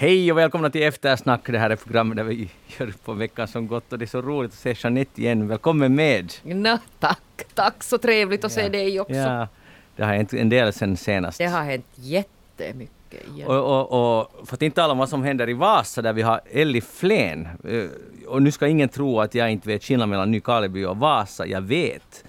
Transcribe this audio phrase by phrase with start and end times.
[0.00, 1.40] Hej och välkomna till Eftersnack.
[1.46, 4.22] Det här är programmet där vi gör på veckan som gått och det är så
[4.22, 5.48] roligt att se Jeanette igen.
[5.48, 6.32] Välkommen med!
[6.42, 7.22] No, tack,
[7.54, 7.82] tack.
[7.82, 9.14] Så trevligt att se dig också.
[9.14, 9.48] Ja,
[9.96, 11.38] det har hänt en del sen senast.
[11.38, 13.48] Det har hänt jättemycket igen.
[13.48, 16.22] Och, och, och för att inte tala om vad som händer i Vasa där vi
[16.22, 17.48] har Elli Flen.
[17.68, 17.84] Eh,
[18.28, 21.46] Och nu ska ingen tro att jag inte vet skillnaden mellan Nykarleby och Vasa.
[21.46, 22.24] Jag vet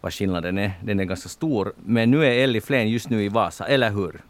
[0.00, 0.72] vad skillnaden är.
[0.82, 1.72] Den är ganska stor.
[1.84, 4.20] Men nu är Elli Flen just nu i Vasa, eller hur?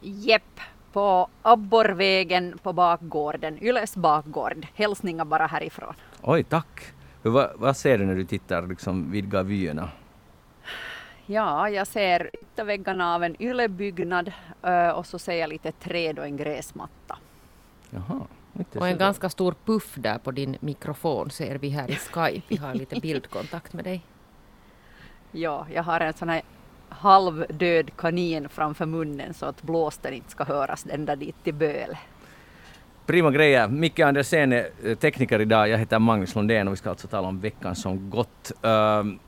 [0.00, 0.60] Jepp,
[0.92, 4.66] på Abborrvägen på bakgården, Yles bakgård.
[4.74, 5.94] Hälsningar bara härifrån.
[6.22, 6.80] Oj, tack!
[7.22, 9.88] Vad, vad ser du när du tittar liksom vidga vyerna?
[11.26, 14.32] Ja, jag ser ytterväggarna av en Yle-byggnad
[14.62, 17.18] ö, och så ser jag lite träd och en gräsmatta.
[17.90, 18.20] Jaha.
[18.58, 21.94] inte Och en så- ganska stor puff där på din mikrofon ser vi här i
[21.94, 22.42] Skype.
[22.48, 24.02] Vi har lite bildkontakt med dig.
[25.32, 26.42] Ja, jag har en sån här
[26.90, 31.98] halvdöd kanin framför munnen så att blåsten inte ska höras ända dit till Böle.
[33.06, 33.68] Prima grejer.
[33.68, 35.68] Micke Andersén är eh, tekniker idag.
[35.68, 38.52] Jag heter Magnus Lundén och vi ska alltså tala om veckan som gått.
[38.62, 39.18] Ehm,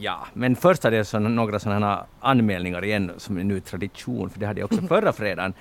[0.00, 4.40] ja, men först hade jag såna, några sådana anmälningar igen som är nu tradition, för
[4.40, 5.54] det hade jag också förra fredagen.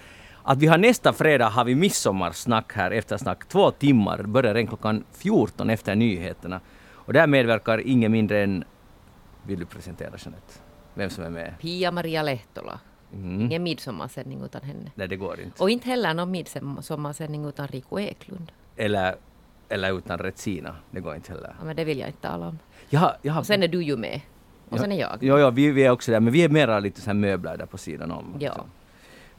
[0.43, 5.03] Att vi har nästa fredag har vi midsommarsnack här, eftersnack, två timmar, börjar redan klockan
[5.11, 6.61] 14 efter nyheterna.
[6.93, 8.63] Och där medverkar ingen mindre än,
[9.43, 10.64] vill du presentera Jeanette?
[10.95, 11.53] Vem som är med?
[11.61, 12.79] Pia-Maria Lehtola.
[13.13, 13.41] Mm.
[13.41, 14.91] Ingen midsommarsändning utan henne.
[14.95, 15.63] Nej, det går inte.
[15.63, 18.51] Och inte heller någon midsommarsändning utan Rico Eklund.
[18.75, 19.15] Eller,
[19.69, 21.55] eller utan Retsina, det går inte heller.
[21.59, 22.59] Ja, men det vill jag inte tala om.
[22.89, 24.21] Jag har, jag har Och sen är du ju med.
[24.69, 25.17] Och sen är jag.
[25.19, 27.57] Ja, ja vi, vi är också där, men vi är mera lite så här möbler
[27.57, 28.35] där på sidan om.
[28.39, 28.65] Ja.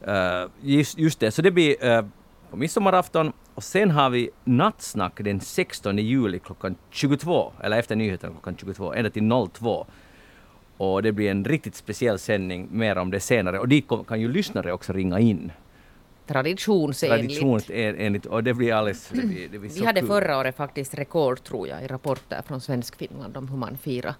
[0.01, 2.05] Eh, just, just det, så det blir uh,
[2.49, 8.33] på midsommarafton och sen har vi nattsnack den 16 juli klockan 22, eller efter nyheterna
[8.33, 9.85] klockan 22, ända till 02.
[10.77, 13.59] Och det blir en riktigt speciell sändning, mer om det senare.
[13.59, 15.51] Och dit kan ju lyssnare också ringa in.
[16.27, 17.39] Traditionsenligt.
[17.39, 18.25] Traditionsenligt.
[18.25, 19.09] Och det blir alldeles...
[19.09, 20.07] Det blir, det blir Vi hade kul.
[20.09, 24.15] förra året faktiskt rekord tror jag i rapporter från Svenskfinland om hur man firar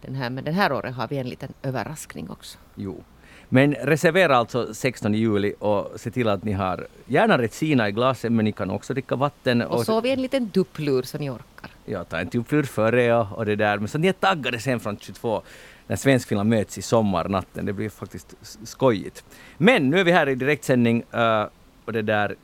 [0.00, 0.30] den här.
[0.30, 2.58] Men den här året har vi en liten överraskning också.
[2.74, 3.02] Jo.
[3.48, 8.32] Men reservera alltså 16 juli och se till att ni har gärna Retsina i glaset,
[8.32, 9.62] men ni kan också dricka vatten.
[9.62, 11.70] Och så har vi en liten dupplur så ni orkar.
[11.84, 13.78] Ja, ta en tupplur före och, och det där.
[13.78, 15.42] Men så ni är taggade sen från 22
[15.86, 17.66] när Svenskfinland möts i sommarnatten.
[17.66, 18.34] Det blir faktiskt
[18.64, 19.24] skojigt.
[19.58, 21.46] Men nu är vi här i direktsändning eh,
[21.84, 22.36] och det där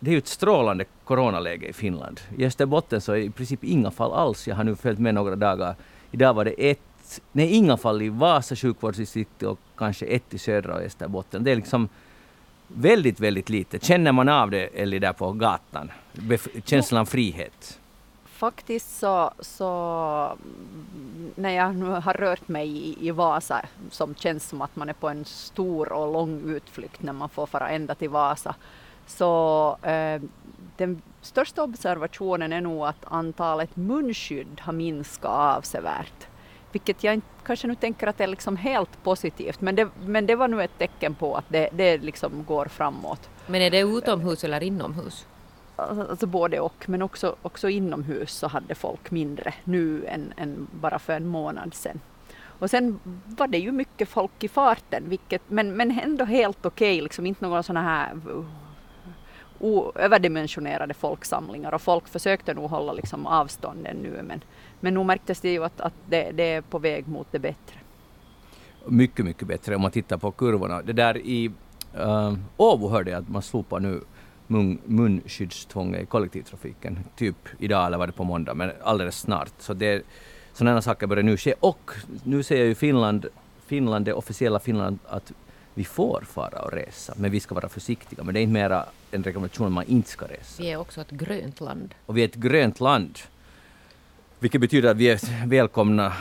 [0.00, 2.20] det är ju ett strålande coronaläge i Finland.
[2.36, 4.48] I Österbotten så är i princip inga fall alls.
[4.48, 5.74] Jag har nu följt med några dagar.
[6.10, 10.74] Idag var det ett, nej inga fall i Vasa sjukvårdsdistrikt och kanske ett i södra
[10.74, 11.44] och Österbotten.
[11.44, 11.88] Det är liksom
[12.68, 13.78] väldigt, väldigt lite.
[13.78, 15.90] Känner man av det eller där på gatan?
[16.12, 17.80] Bef- känslan av frihet?
[18.42, 19.68] Faktiskt så, så
[21.34, 24.92] när jag nu har rört mig i, i Vasa som känns som att man är
[24.92, 28.54] på en stor och lång utflykt när man får fara ända till Vasa
[29.06, 30.22] så eh,
[30.76, 36.26] den största observationen är nog att antalet munskydd har minskat avsevärt.
[36.72, 40.26] Vilket jag inte, kanske nu tänker att det är liksom helt positivt men det, men
[40.26, 43.30] det var nu ett tecken på att det, det liksom går framåt.
[43.46, 45.26] Men är det utomhus eller inomhus?
[45.76, 50.98] Alltså både och, men också, också inomhus så hade folk mindre nu än, än bara
[50.98, 52.00] för en månad sedan.
[52.42, 57.00] Och sen var det ju mycket folk i farten, vilket, men, men ändå helt okej,
[57.00, 58.12] liksom inte några sådana här
[59.60, 64.44] o- överdimensionerade folksamlingar och folk försökte nog hålla liksom avstånden nu men,
[64.80, 67.78] men nog märktes det ju att, att det, det är på väg mot det bättre.
[68.86, 70.82] mycket, mycket bättre om man tittar på kurvorna.
[70.82, 71.50] Det där i
[71.98, 74.00] uh, Åbo hörde jag att man slopar nu
[74.46, 76.98] mun, munskyddstvånget i kollektivtrafiken.
[77.16, 79.52] Typ idag eller var det på måndag, men alldeles snart.
[79.58, 80.02] Så det,
[80.52, 81.54] sådana saker börjar nu ske.
[81.60, 81.90] Och
[82.24, 83.26] nu säger ju Finland,
[83.66, 85.32] Finland, det officiella Finland, att
[85.74, 88.24] vi får fara och resa, men vi ska vara försiktiga.
[88.24, 90.62] Men det är inte mera en rekommendation att man inte ska resa.
[90.62, 91.94] Vi är också ett grönt land.
[92.06, 93.18] Och vi är ett grönt land.
[94.38, 96.12] Vilket betyder att vi är välkomna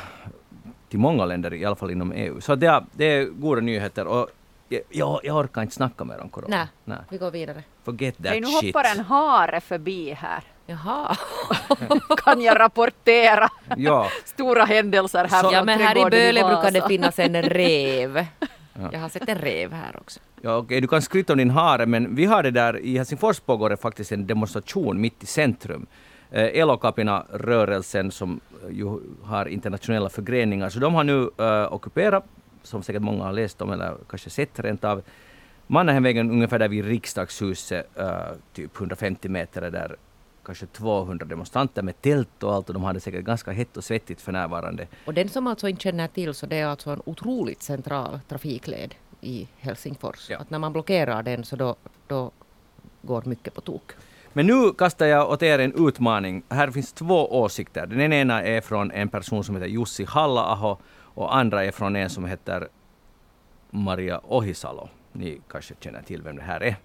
[0.90, 2.42] till många länder, i alla fall inom EU.
[2.42, 4.08] Så det är, det är goda nyheter.
[4.08, 4.30] Och
[4.70, 6.68] jag, jag, orkar inte snacka mer om corona.
[6.86, 6.98] Nej.
[7.10, 7.64] Vi går vidare.
[7.86, 8.76] Forget that Hej, nu shit.
[8.76, 11.16] hoppar en hare förbi här, Jaha.
[12.18, 13.50] kan jag rapportera.
[13.78, 18.26] Ja, Stora händelser här Så- Ja men här i Böle brukar det finnas en rev.
[18.92, 20.20] Jag har sett en rev här också.
[20.42, 23.40] ja okej, du kan skryta om din hare, men vi har det där, i Helsingfors
[23.40, 25.86] pågår det faktiskt en demonstration mitt i centrum.
[26.32, 32.24] Eh, Elokapina-rörelsen som eh, ju har internationella förgreningar, så de har nu eh, ockuperat,
[32.64, 35.02] som säkert många har läst om eller kanske sett rent av,
[35.72, 38.20] Mannerheimvägen ungefär där vid riksdagshuset, eh,
[38.54, 39.96] typ 150 meter är där
[40.46, 44.22] kanske 200 demonstranter med tält och allt och de hade säkert ganska hett och svettigt
[44.22, 44.88] för närvarande.
[45.06, 48.96] Och den som alltså inte känner till så det är alltså en otroligt central trafikled
[49.22, 50.30] i Helsingfors.
[50.30, 50.38] Ja.
[50.38, 51.76] Att när man blockerar den så då,
[52.08, 52.32] då
[53.02, 53.92] går mycket på tok.
[54.34, 56.44] Men nu kastar jag åt er en utmaning.
[56.50, 57.86] Här finns två åsikter.
[57.86, 60.78] Den ena är från en person som heter Jussi Halla-aho
[61.14, 62.68] och andra är från en som heter
[63.70, 64.90] Maria Ohisalo.
[65.12, 66.76] Ni kanske känner till vem det här är.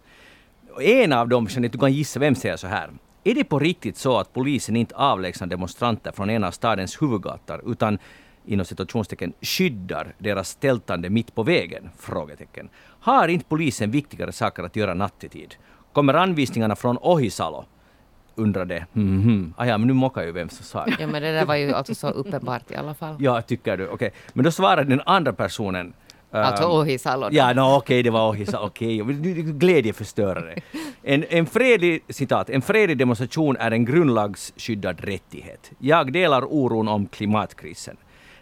[0.80, 2.90] En av dem, så du kan gissa vem säger så här.
[3.24, 7.62] Är det på riktigt så att polisen inte avlägsnar demonstranter från en av stadens huvudgator
[7.66, 7.98] utan
[8.44, 11.90] inom situationstecken skyddar deras tältande mitt på vägen?
[11.98, 12.68] Frågetecken.
[13.00, 15.54] Har inte polisen viktigare saker att göra nattetid?
[15.92, 17.64] Kommer anvisningarna från Ohisalo?
[18.36, 18.86] undrade.
[18.94, 19.52] Mm -hmm.
[19.56, 21.72] ah, ja, men nu mockar ju vem som sa Ja, men det där var ju
[21.72, 23.16] alltså så uppenbart i alla fall.
[23.18, 23.84] Ja, tycker du?
[23.84, 23.94] Okej.
[23.94, 24.10] Okay.
[24.32, 25.92] Men då svarade den andra personen
[26.44, 27.28] Alltså ehm, Ohisalo?
[27.32, 28.66] Ja, no, okej, okay, det var Ohisalo.
[28.66, 29.42] Okej, okay.
[29.42, 30.54] glädjeförstörare.
[31.02, 35.70] En, en, fredlig, citat, en fredlig demonstration är en grundlagsskyddad rättighet.
[35.78, 37.96] Jag delar oron om klimatkrisen.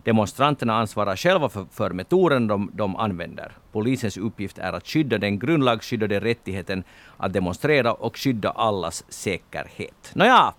[0.05, 3.53] Demonstranterna ansvarar själva för, för metoden de, de använder.
[3.73, 6.85] Polisens uppgift är att skydda den grundlagsskyddade rättigheten
[7.17, 10.11] att demonstrera och skydda allas säkerhet.
[10.15, 10.55] Nåja,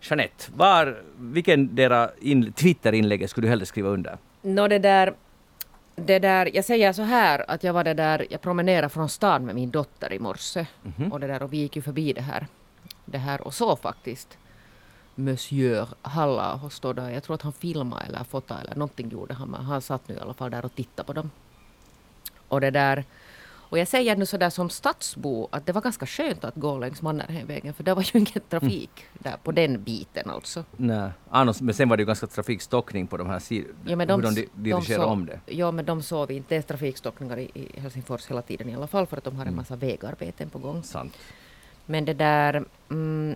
[0.00, 4.18] Jeanette, var, vilken dera in, Twitterinlägg skulle du hellre skriva under?
[4.42, 5.14] Nå, det där
[5.96, 9.44] det där, jag säger så här att jag var det där, jag promenerade från stan
[9.44, 10.66] med min dotter i morse.
[10.84, 11.10] Mm -hmm.
[11.10, 12.46] Och det där och vi gick ju förbi det här,
[13.04, 14.38] det här och så faktiskt
[15.14, 17.10] Monsieur Halla stå där.
[17.10, 19.48] Jag tror att han filmade eller fotade eller någonting gjorde han.
[19.48, 21.30] Men han satt nu i alla fall där och tittade på dem.
[22.48, 23.04] Och det där
[23.74, 27.02] och jag säger nu sådär som stadsbo att det var ganska skönt att gå längs
[27.02, 29.18] Mannerheimvägen för det var ju ingen trafik mm.
[29.18, 30.64] där på den biten alltså.
[30.76, 33.74] Nej, annars, men sen var det ju ganska trafikstockning på de här sidorna.
[33.84, 35.40] Ja, men de, hur de dirigerade om det.
[35.46, 36.54] Ja, men de såg vi inte.
[36.54, 39.42] Det är trafikstockningar i, i Helsingfors hela tiden i alla fall för att de har
[39.42, 39.56] en mm.
[39.56, 39.88] massa mm.
[39.88, 40.82] vägarbeten på gång.
[40.82, 41.16] Sant.
[41.86, 42.64] Men det där...
[42.90, 43.34] Mm,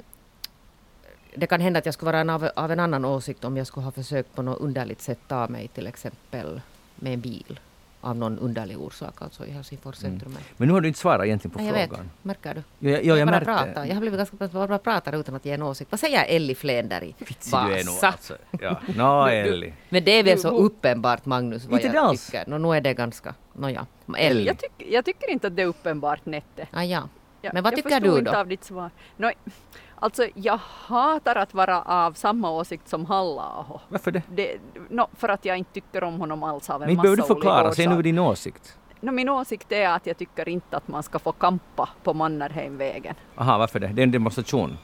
[1.35, 3.67] det kan hända att jag skulle vara en av, av en annan åsikt om jag
[3.67, 6.61] skulle ha försökt på något underligt sätt ta mig till exempel
[6.97, 7.61] med en bil
[8.01, 10.13] av någon underlig orsak alltså i Helsingfors mm.
[10.13, 10.33] centrum.
[10.33, 10.43] Mm.
[10.57, 11.89] Men nu har du inte svarat egentligen på Nej, frågan.
[11.91, 12.63] Jag vet, märker du?
[12.79, 13.85] Jo, jag, jag, jag, bara pratar.
[13.85, 15.91] jag har blivit ganska bra bara pratar utan att ge en åsikt.
[15.91, 17.15] Vad säger Elli Fländer i
[17.53, 18.07] Vasa?
[18.07, 18.37] Alltså.
[18.61, 18.81] Ja.
[18.97, 19.73] Nå, Elli.
[19.89, 22.27] Men det är väl så uppenbart Magnus vad inte jag alls.
[22.27, 22.45] tycker.
[22.47, 23.35] Nå, nu är det ganska...
[23.53, 23.87] Nåja.
[24.17, 24.47] Elli.
[24.47, 26.67] Jag, tyck, jag tycker inte att det är uppenbart Nette.
[26.73, 27.09] Ah, ja.
[27.53, 28.15] Men vad tycker du då?
[28.15, 28.91] Jag inte av ditt svar.
[29.17, 29.31] No,
[30.01, 33.81] Alltså jag hatar att vara av samma åsikt som Halla-aho.
[33.89, 34.23] Varför det?
[34.29, 34.59] det
[34.89, 37.27] no, för att jag inte tycker om honom alls av en Men massa behöver du
[37.27, 38.79] förklara, säg nu din åsikt.
[39.01, 43.15] No, min åsikt är att jag tycker inte att man ska få kampa på Mannerheimvägen.
[43.37, 43.87] Aha, varför det?
[43.87, 44.79] Det är en demonstration?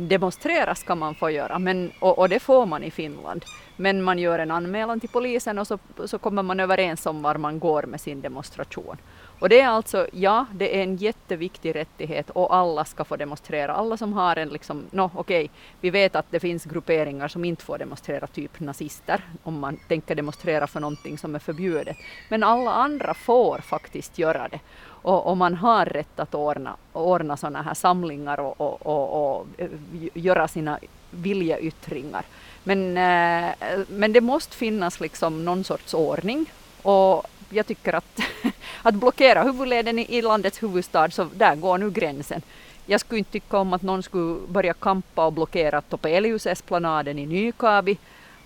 [0.00, 3.44] Demonstrera ska man få göra, men, och, och, det får man i Finland.
[3.76, 7.34] Men man gör en anmälan till polisen och så, så kommer man överens om var
[7.34, 8.96] man går med sin demonstration.
[9.40, 13.74] Och det är alltså, ja, det är en jätteviktig rättighet och alla ska få demonstrera.
[13.74, 15.48] Alla som har en liksom, no okej, okay,
[15.80, 20.14] vi vet att det finns grupperingar som inte får demonstrera, typ nazister, om man tänker
[20.14, 21.96] demonstrera för någonting som är förbjudet.
[22.28, 24.60] Men alla andra får faktiskt göra det.
[25.02, 29.46] Och, och man har rätt att ordna, ordna sådana här samlingar och, och, och, och
[29.58, 29.68] eh,
[30.14, 30.78] göra sina
[31.10, 32.24] viljeyttringar.
[32.64, 33.54] Men, eh,
[33.88, 36.52] men det måste finnas liksom någon sorts ordning.
[36.82, 38.20] Och jag tycker att,
[38.82, 42.42] att blockera huvudleden i, landets huvudstad, så där går nu gränsen.
[42.86, 47.98] Jag skulle inte tycka om att någon skulle börja kampa och blockera Topelius-esplanaden i Nykabi.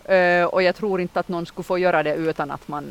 [0.04, 2.84] Eh, och jag tror inte att någon skulle få göra det utan att man,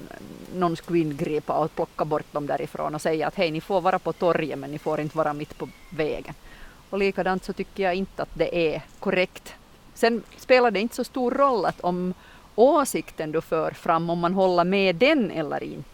[0.56, 4.00] någon skulle ingripa och plocka bort dem därifrån och säga att hej, ni får vara
[4.00, 6.34] på torget men ni får inte vara mitt på vägen.
[6.90, 9.54] Och likadant så tycker jag inte att det är korrekt.
[9.94, 12.14] Sen spelar det inte så stor roll att om
[12.56, 15.93] åsikten du för fram, om man håller med den eller inte.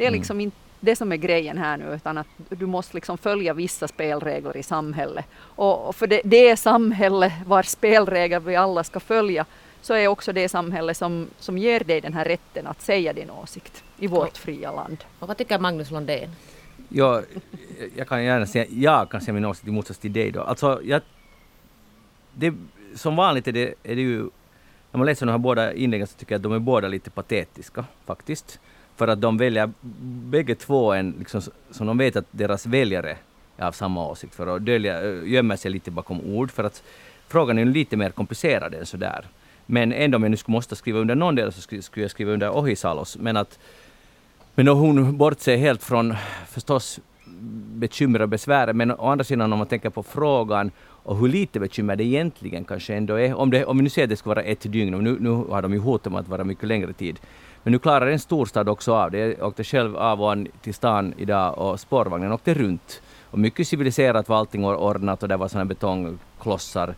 [0.00, 0.18] Det är mm.
[0.18, 3.88] liksom inte det som är grejen här nu, utan att du måste liksom följa vissa
[3.88, 5.24] spelregler i samhället.
[5.40, 9.46] Och för det, det samhälle vars spelregler vi alla ska följa,
[9.80, 13.30] så är också det samhälle som, som ger dig den här rätten att säga din
[13.30, 15.04] åsikt i vårt fria land.
[15.18, 16.30] Och vad tycker Magnus Lundén?
[16.88, 17.22] Ja,
[17.96, 20.42] jag kan gärna säga, jag kan säga min åsikt i motsats till dig då.
[20.42, 21.02] Alltså, jag,
[22.34, 22.54] det,
[22.94, 24.22] som vanligt är det, är det ju,
[24.90, 27.10] när man läser de här båda inläggen så tycker jag att de är båda lite
[27.10, 28.60] patetiska faktiskt.
[29.00, 29.70] För att de väljer
[30.30, 31.40] bägge två en, liksom,
[31.70, 33.16] som de vet att deras väljare
[33.56, 36.50] är av samma åsikt, för att dölja, eh, gömma sig lite bakom ord.
[36.50, 36.82] För att
[37.28, 39.24] frågan är lite mer komplicerad än sådär.
[39.66, 42.32] Men ändå om jag nu skulle måste skriva under någon del så skulle, jag skriva
[42.32, 43.18] under Ohisalos.
[43.18, 43.58] Men att
[44.54, 46.14] men hon bortser helt från
[46.48, 47.00] förstås
[47.74, 48.72] bekymmer och besvär.
[48.72, 50.70] Men å andra sidan om man tänker på frågan
[51.02, 53.34] och hur lite bekymmer det egentligen kanske ändå är.
[53.34, 55.30] Om, det, om vi nu säger att det ska vara ett dygn, och nu, nu
[55.30, 57.18] har de ju hot om att vara mycket längre tid.
[57.62, 59.18] Men nu klarar en storstad också av det.
[59.18, 63.02] Jag åkte själv av och an till stan idag och spårvagnen åkte runt.
[63.30, 66.94] Och mycket civiliserat var allting ordnat och det var sådana betongklossar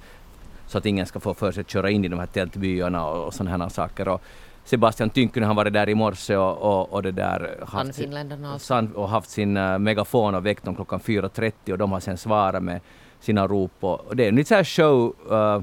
[0.67, 3.35] så att ingen ska få för sig att köra in i de här tältbyarna och
[3.35, 4.09] sådana här saker.
[4.09, 4.23] Och
[4.65, 9.09] Sebastian Tynkkynen har varit där i morse och, och, och det där haft, sin, och
[9.09, 12.81] haft sin uh, megafon och väckt dem klockan 4.30 och de har sen svarat med
[13.21, 13.73] sina rop.
[13.81, 15.63] Och, och det är en lite så här show, uh,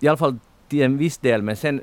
[0.00, 1.80] i alla fall till en viss del, men sen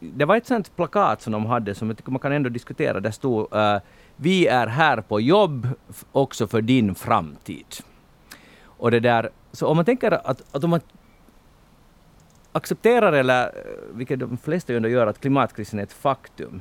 [0.00, 3.00] det var ett sånt plakat som de hade som jag tycker man kan ändå diskutera.
[3.00, 3.78] Där stod uh,
[4.16, 5.68] Vi är här på jobb
[6.12, 7.66] också för din framtid.
[8.64, 10.80] Och det där, så om man tänker att, att om man
[12.52, 13.50] accepterar, eller eh,
[13.94, 16.60] vilket de flesta ju ändå gör, att klimatkrisen är ett faktum.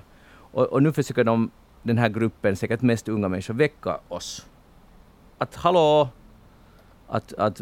[0.52, 1.52] Och, och nu försöker de,
[1.84, 4.46] den här gruppen, säkert mest unga människor, väcka oss.
[5.38, 6.10] Att hallå,
[7.08, 7.62] att, att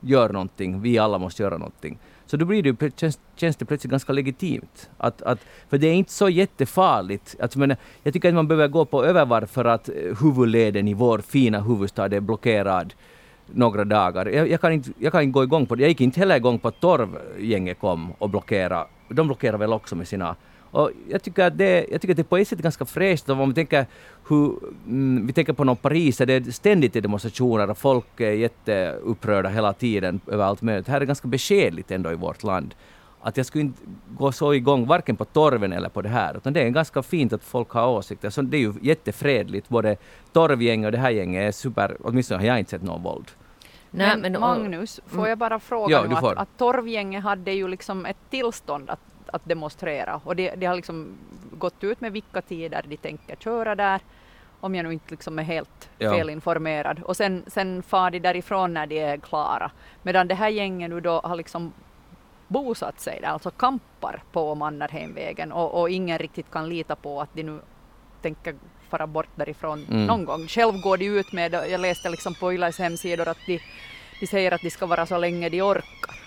[0.00, 1.98] gör någonting, vi alla måste göra någonting.
[2.26, 4.90] Så då blir det, känns, känns det plötsligt ganska legitimt.
[4.96, 5.38] Att, att,
[5.68, 7.36] för det är inte så jättefarligt.
[7.40, 10.94] Alltså, men jag tycker att man behöver gå på övervarv för att eh, huvudleden i
[10.94, 12.94] vår fina huvudstad är blockerad
[13.46, 14.26] några dagar.
[14.26, 15.82] Jag, jag, kan inte, jag kan inte gå igång på det.
[15.82, 18.86] Jag gick inte heller igång på att Torvgänget kom och blockerade.
[19.08, 20.36] De blockerar väl också med sina
[20.70, 23.28] och jag tycker att det, jag tycker att det på ett sätt är ganska fräscht.
[23.28, 23.86] Om vi tänker,
[24.28, 28.30] hur, mm, vi tänker på någon Paris, där det är ständigt demonstrationer och folk är
[28.30, 30.88] jätteupprörda hela tiden över allt möjligt.
[30.88, 32.74] Här är det ganska beskedligt ändå i vårt land.
[33.22, 33.82] Att jag skulle inte
[34.18, 37.32] gå så igång varken på torven eller på det här, utan det är ganska fint
[37.32, 38.30] att folk har åsikter.
[38.30, 39.68] Så det är ju jättefredligt.
[39.68, 39.96] Både
[40.32, 43.26] torvgänget och det här gänget är super, åtminstone har jag inte sett någon våld.
[43.90, 47.68] Nej, men, men Magnus, får jag bara fråga ja, nu att, att Torvgänget hade ju
[47.68, 49.00] liksom ett tillstånd att
[49.32, 50.20] att demonstrera.
[50.24, 51.18] Och de, de har liksom
[51.52, 54.00] gått ut med vilka tider de tänker köra där,
[54.60, 56.12] om jag nu inte liksom är helt ja.
[56.12, 57.02] felinformerad.
[57.04, 59.70] Och sen, sen far de därifrån när de är klara.
[60.02, 61.72] Medan det här gänget nu då har liksom
[62.48, 67.28] bosatt sig där, alltså kampar på Mannerheimvägen och, och ingen riktigt kan lita på att
[67.32, 67.60] de nu
[68.22, 68.54] tänker
[68.88, 70.06] fara bort därifrån mm.
[70.06, 70.46] någon gång.
[70.46, 73.60] Själv går de ut med, jag läste liksom på Yles hemsidor att de,
[74.20, 76.19] de säger att de ska vara så länge de orkar.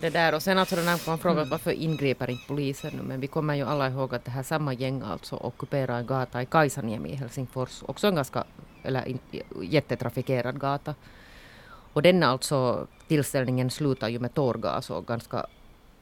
[0.00, 1.48] Det där och sen alltså den här man frågar mm.
[1.48, 4.72] varför ingriper inte polisen nu men vi kommer ju alla ihåg att det här samma
[4.72, 8.44] gäng alltså ockuperar en gata i Kaisaniemi i Helsingfors, också en ganska,
[8.82, 9.18] eller in,
[9.62, 10.94] jättetrafikerad gata.
[11.92, 15.46] Och den alltså tillställningen slutar ju med tårgas och ganska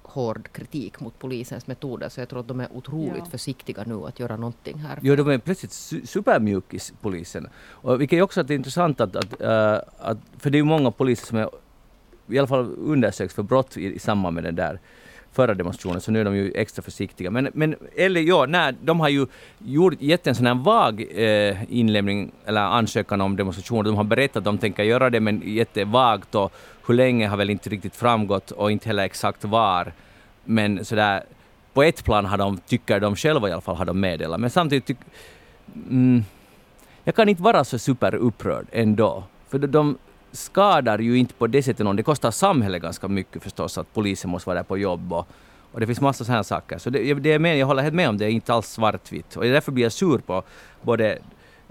[0.02, 3.30] hård kritik mot polisens metoder så jag tror att de är otroligt ja.
[3.30, 4.98] försiktiga nu att göra någonting här.
[5.02, 7.48] Jo, de är plötsligt su supermjukis, polisen.
[7.56, 10.90] Och vilket är också är intressant att, att, uh, att, för det är ju många
[10.90, 11.48] poliser som är
[12.28, 14.78] i alla fall undersöks för brott i, i samband med den där
[15.34, 17.30] förra demonstrationen, så nu är de ju extra försiktiga.
[17.30, 19.26] Men, men eller ja, nej, de har ju
[19.58, 23.84] gjort, gett en sån här vag eh, inlämning eller ansökan om demonstration.
[23.84, 26.52] De har berättat att de tänker göra det, men jättevagt och
[26.86, 29.92] hur länge har väl inte riktigt framgått och inte heller exakt var.
[30.44, 31.22] Men sådär,
[31.72, 34.40] på ett plan har de, tycker de själva i alla fall, har de meddelat.
[34.40, 34.98] Men samtidigt, tyck,
[35.90, 36.24] mm,
[37.04, 39.24] jag kan inte vara så superupprörd ändå.
[39.48, 39.98] För de,
[40.34, 41.96] skadar ju inte på det sättet någon.
[41.96, 45.28] Det kostar samhället ganska mycket förstås att polisen måste vara där på jobb och,
[45.72, 46.78] och det finns massa sådana saker.
[46.78, 49.36] Så det, det är med, jag håller helt med om det, är inte alls svartvitt.
[49.36, 50.42] Och därför blir jag sur på
[50.82, 51.18] både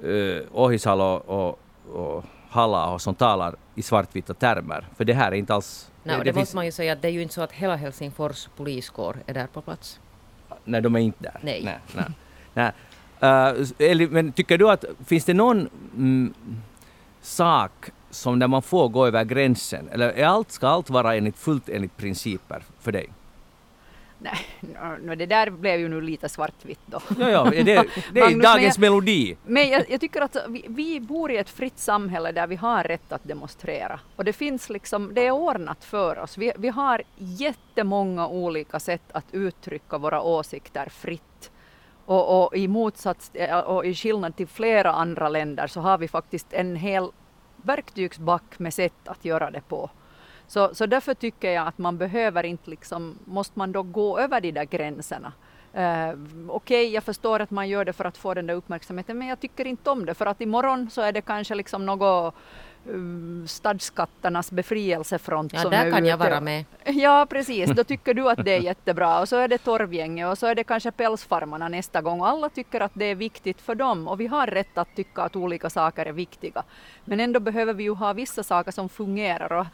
[0.05, 4.87] uh, Ohisalo och, och, och Halla som talar i svartvita termer.
[4.97, 5.91] För det här är inte alls...
[6.03, 7.51] Nej, det, det, det måste man ju säga att det är ju inte så att
[7.51, 9.99] hela Helsingfors poliskår är där på plats.
[10.63, 11.39] Nej, de är inte där.
[11.41, 11.61] Nej.
[11.63, 12.05] nej, nej.
[12.53, 12.71] nej.
[13.23, 16.33] Uh, eller, men tycker du att finns det någon mm,
[17.21, 19.89] sak som där man får gå över gränsen?
[19.91, 23.09] Eller är allt, ska allt vara enligt, fullt enligt principer för dig?
[24.23, 24.37] Nej,
[25.01, 26.99] no, det där blev ju nu lite svartvitt då.
[27.19, 29.37] Ja, ja, det, det är Magnus, dagens men jag, melodi.
[29.45, 32.83] Men jag, jag, tycker att vi, vi bor i ett fritt samhälle där vi har
[32.83, 33.99] rätt att demonstrera.
[34.15, 36.37] Och det finns liksom, det är ordnat för oss.
[36.37, 41.51] Vi, vi har jättemånga olika sätt att uttrycka våra åsikter fritt.
[42.05, 43.31] Och, och, i motsats
[43.65, 47.09] och i skillnad till flera andra länder så har vi faktiskt en hel
[47.63, 49.89] verktygsback med sätt att göra det på.
[50.47, 54.41] Så, så därför tycker jag att man behöver inte liksom, måste man då gå över
[54.41, 55.33] de där gränserna.
[55.77, 59.17] Uh, Okej, okay, jag förstår att man gör det för att få den där uppmärksamheten,
[59.17, 62.35] men jag tycker inte om det, för att imorgon så är det kanske liksom något
[62.89, 66.09] uh, stadskatternas befrielsefront ja, som där är kan ute.
[66.09, 66.65] jag vara med.
[66.85, 67.69] Ja, precis.
[67.69, 69.19] Då tycker du att det är jättebra.
[69.19, 72.21] Och så är det Torvgänget och så är det kanske pälsfarmarna nästa gång.
[72.21, 74.07] Alla tycker att det är viktigt för dem.
[74.07, 76.63] Och vi har rätt att tycka att olika saker är viktiga.
[77.05, 79.53] Men ändå behöver vi ju ha vissa saker som fungerar.
[79.53, 79.65] Och,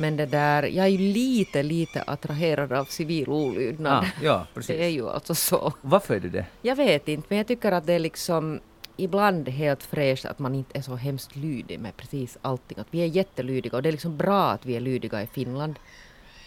[0.00, 4.04] Men det där, jag är ju lite, lite attraherad av civil olydnad.
[4.04, 4.96] Ah, ja, det är precis.
[4.96, 5.72] ju alltså så.
[5.80, 6.46] Varför är du det?
[6.62, 8.60] Jag vet inte, men jag tycker att det är liksom
[8.96, 12.78] ibland helt fräscht att man inte är så hemskt lydig med precis allting.
[12.78, 15.78] Att vi är jättelydiga och det är liksom bra att vi är lydiga i Finland.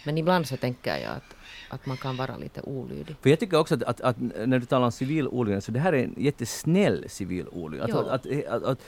[0.04, 1.36] Men ibland så tänker jag att,
[1.72, 3.16] att man kan vara lite olydig.
[3.20, 5.80] För jag tycker också att, att, att när du talar om civil olydnad, så det
[5.80, 7.90] här är en jättesnäll civil olydnad.
[7.90, 8.26] Att,
[8.64, 8.78] att,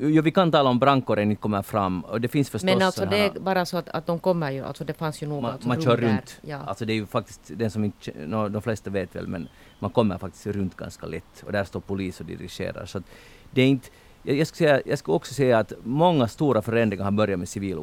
[0.00, 3.06] ja, vi kan tala om brandkåren inte kommer fram och det finns förstås Men alltså
[3.06, 5.52] det är bara så att, att de kommer ju, alltså det fanns ju nog man,
[5.52, 6.08] alltså man kör där.
[6.08, 6.40] runt.
[6.42, 6.58] Ja.
[6.66, 9.90] Alltså det är ju faktiskt den som inte, no, de flesta vet väl, men man
[9.90, 11.42] kommer faktiskt runt ganska lätt.
[11.46, 12.86] Och där står polis och dirigerar.
[12.86, 13.04] Så att
[13.50, 13.88] det är inte,
[14.34, 17.78] jag, skulle säga, jag skulle också säga att många stora förändringar har börjat med civil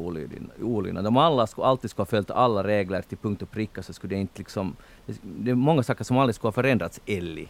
[0.60, 1.06] olydnad.
[1.06, 4.14] Om alla skulle, alltid skulle ha följt alla regler till punkt och pricka så skulle
[4.14, 4.76] det inte liksom...
[5.22, 7.48] Det, är många saker som aldrig skulle ha förändrats, Ellie.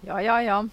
[0.00, 0.64] Ja, ja, ja.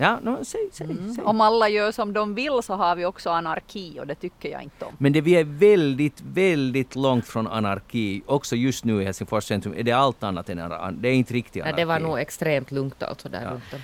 [0.00, 1.14] Ja, no, säg, säg, Mm.
[1.14, 1.24] säg.
[1.24, 4.62] Om alla gör som de vill så har vi också anarki och det tycker jag
[4.62, 4.92] inte om.
[4.98, 8.22] Men det vi är väldigt, väldigt långt från anarki.
[8.26, 11.34] Också just nu i Helsingfors centrum är det allt annat än anar- Det är inte
[11.34, 11.80] riktig Nej, anarki.
[11.82, 13.50] det var nog extremt lugnt alltså där Ja.
[13.50, 13.80] runt om.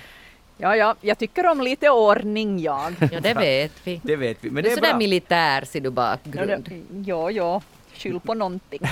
[0.57, 2.93] Ja, ja, jag tycker om lite ordning jag.
[3.11, 4.01] Ja, det vet vi.
[4.03, 4.97] Det vet vi, men det det är sådär bra.
[4.97, 6.69] militär ser du bakgrund.
[7.05, 7.61] Ja, ja,
[7.93, 8.79] skyll på någonting.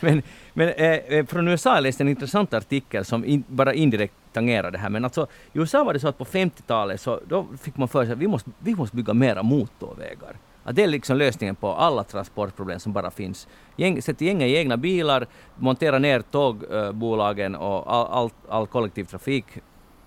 [0.00, 4.70] Men, men eh, eh, från USA läste en intressant artikel som in, bara indirekt tangerar
[4.70, 4.88] det här.
[4.88, 8.04] Men alltså, i USA var det så att på 50-talet så då fick man för
[8.04, 10.36] sig att vi måste, vi måste bygga mera motorvägar.
[10.64, 13.48] Att det är liksom lösningen på alla transportproblem som bara finns.
[13.76, 19.46] Gäng, sätt gänga i egna bilar, montera ner tågbolagen och all, all, all kollektivtrafik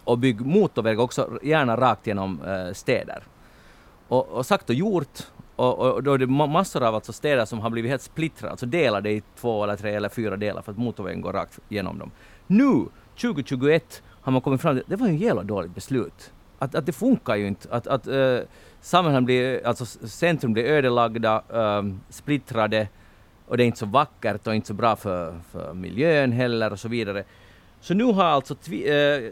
[0.10, 3.24] och bygg motorväg också, gärna rakt genom eh, städer.
[4.08, 5.20] Och, och sagt och gjort.
[5.56, 8.66] Och, och då är det massor av alltså städer som har blivit helt splittrade, alltså
[8.66, 12.12] delade i två eller tre eller fyra delar för att motorvägen går rakt genom dem.
[12.48, 12.86] Nu,
[13.22, 16.32] 2021, har man kommit fram till att det var ju ett jävla dåligt beslut.
[16.60, 17.68] Att, att det funkar ju inte.
[17.72, 18.40] Att, att uh,
[18.82, 22.88] samhällen blir, alltså centrum blir ödelagda, ehm, splittrade
[23.48, 26.80] och det är inte så vackert och inte så bra för, för miljön heller och
[26.80, 27.24] så vidare.
[27.82, 29.32] Så nu har alltså tvi, eh,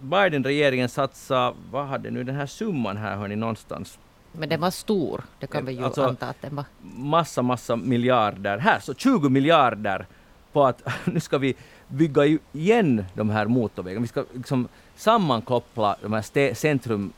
[0.00, 3.98] Biden-regeringen satsat, vad hade nu den här summan här hörni någonstans?
[4.32, 6.64] Men den var stor, det kan vi ju Alltså- anta att den var.
[6.96, 8.58] massa, massa miljarder.
[8.58, 10.06] Här, så 20 miljarder
[10.52, 11.54] på att nu ska vi
[11.88, 14.02] bygga igen de här motorvägarna.
[14.02, 17.12] Vi ska liksom sammankoppla de här centrum,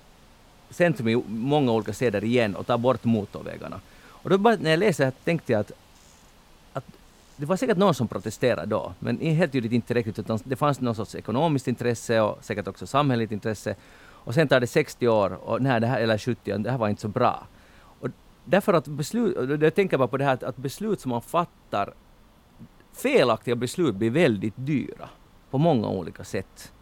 [0.71, 3.81] centrum i många olika städer igen och ta bort motorvägarna.
[4.03, 5.73] Och då bara, när jag läste det här tänkte jag att
[7.41, 10.81] det var säkert någon som protesterade då, men helt tydligt inte tillräckligt, utan det fanns
[10.81, 13.75] någon sorts ekonomiskt intresse och säkert också samhälleligt intresse.
[14.03, 16.79] Och sen tar det 60 år, och nej, det här, eller 70, och det här
[16.79, 17.47] var inte så bra.
[18.01, 18.09] Och
[18.45, 21.23] därför att beslut, och jag tänker bara på det här att, att beslut som man
[21.23, 21.95] fattar,
[22.93, 25.09] felaktiga beslut blir väldigt dyra
[25.51, 26.73] på många olika sätt.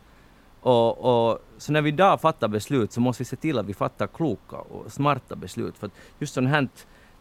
[0.61, 3.75] Och, och, så när vi idag fattar beslut så måste vi se till att vi
[3.75, 5.79] fattar kloka och smarta beslut.
[5.79, 6.69] För att just sånt här,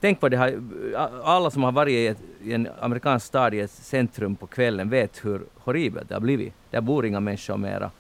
[0.02, 0.62] tänk på det här,
[1.24, 4.90] alla som har varit i, ett, i en amerikansk stad i ett centrum på kvällen
[4.90, 6.54] vet hur horribelt det har blivit.
[6.70, 7.92] Där bor inga människor mera.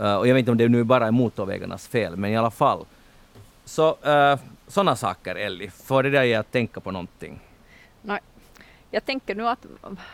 [0.00, 2.50] Uh, och jag vet inte om det nu bara är motorvägarnas fel, men i alla
[2.50, 2.86] fall.
[3.64, 7.40] Så eh, uh, sådana saker, Elli, får det dig att tänka på någonting?
[8.02, 8.20] Nej.
[8.94, 9.66] Jag tänker nu att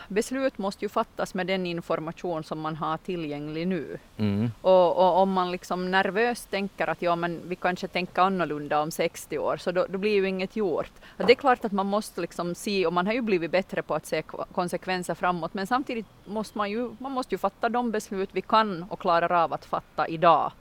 [0.08, 3.98] beslut måste ju fattas med den information som man har tillgänglig nu.
[4.16, 4.50] Mm.
[4.62, 8.90] Och, och om man liksom nervöst tänker att ja, men vi kanske tänker annorlunda om
[8.90, 10.90] 60 år, så då, då blir ju inget gjort.
[11.18, 13.82] Och det är klart att man måste liksom se, och man har ju blivit bättre
[13.82, 17.68] på att se ko- konsekvenser framåt, men samtidigt måste man ju, man måste ju fatta
[17.68, 20.52] de beslut vi kan och klarar av att fatta idag.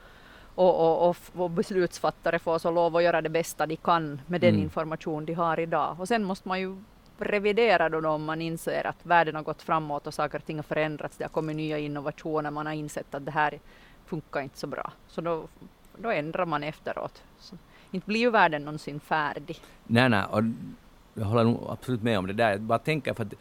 [0.55, 4.49] Och, och, och beslutsfattare får så lov att göra det bästa de kan med den
[4.49, 4.61] Mm.
[4.63, 5.95] information de har idag.
[5.99, 6.75] Och sen måste man ju
[7.21, 10.55] revidera då, då om man inser att världen har gått framåt och saker och ting
[10.55, 13.59] har förändrats, det har kommit nya innovationer, man har insett att det här
[14.05, 14.91] funkar inte så bra.
[15.07, 15.47] Så då,
[15.97, 17.23] då ändrar man efteråt.
[17.39, 17.55] Så,
[17.91, 19.59] inte blir ju världen någonsin färdig.
[19.87, 20.41] Nej, nej, och
[21.13, 22.51] jag håller nog absolut med om det där.
[22.51, 23.33] Jag bara tänker för att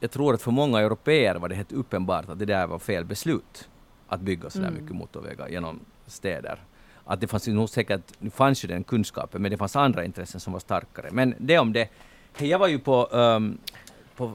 [0.00, 3.04] jag tror att för många europeer var det helt uppenbart att det där var fel
[3.04, 3.68] beslut.
[4.08, 4.80] Att bygga så där Mm.
[4.82, 6.58] mycket motorvägar genom städer.
[7.04, 10.04] Att det fanns ju nog säkert, nu fanns ju den kunskapen, men det fanns andra
[10.04, 11.08] intressen som var starkare.
[11.12, 11.88] Men det om det.
[12.36, 13.58] Hej, jag var ju på, ehm,
[14.16, 14.32] på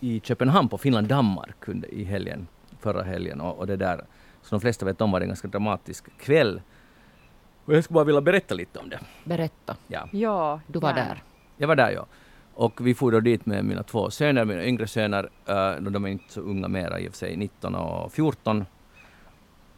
[0.00, 1.56] i Köpenhamn på Finland-Danmark
[1.88, 2.46] i helgen,
[2.80, 3.96] förra helgen och, och det där,
[4.42, 6.62] som de flesta vet om var det en ganska dramatisk kväll.
[7.64, 9.00] Och jag skulle bara vilja berätta lite om det.
[9.24, 9.76] Berätta.
[9.88, 10.08] Ja.
[10.12, 11.04] Ja, Du var gärna.
[11.04, 11.22] där.
[11.56, 12.06] Jag var där ja.
[12.54, 16.08] Och vi for då dit med mina två söner, mina yngre söner, uh, de är
[16.08, 18.64] inte så unga mera i och för sig, 19 och 14.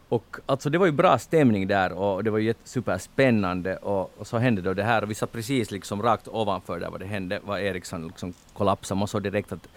[0.09, 4.27] Och alltså det var ju bra stämning där och det var ju superspännande och, och
[4.27, 7.05] så hände då det här och vi satt precis liksom rakt ovanför där vad det
[7.05, 8.99] hände, var Eriksson liksom kollapsade.
[8.99, 9.67] Man såg direkt att,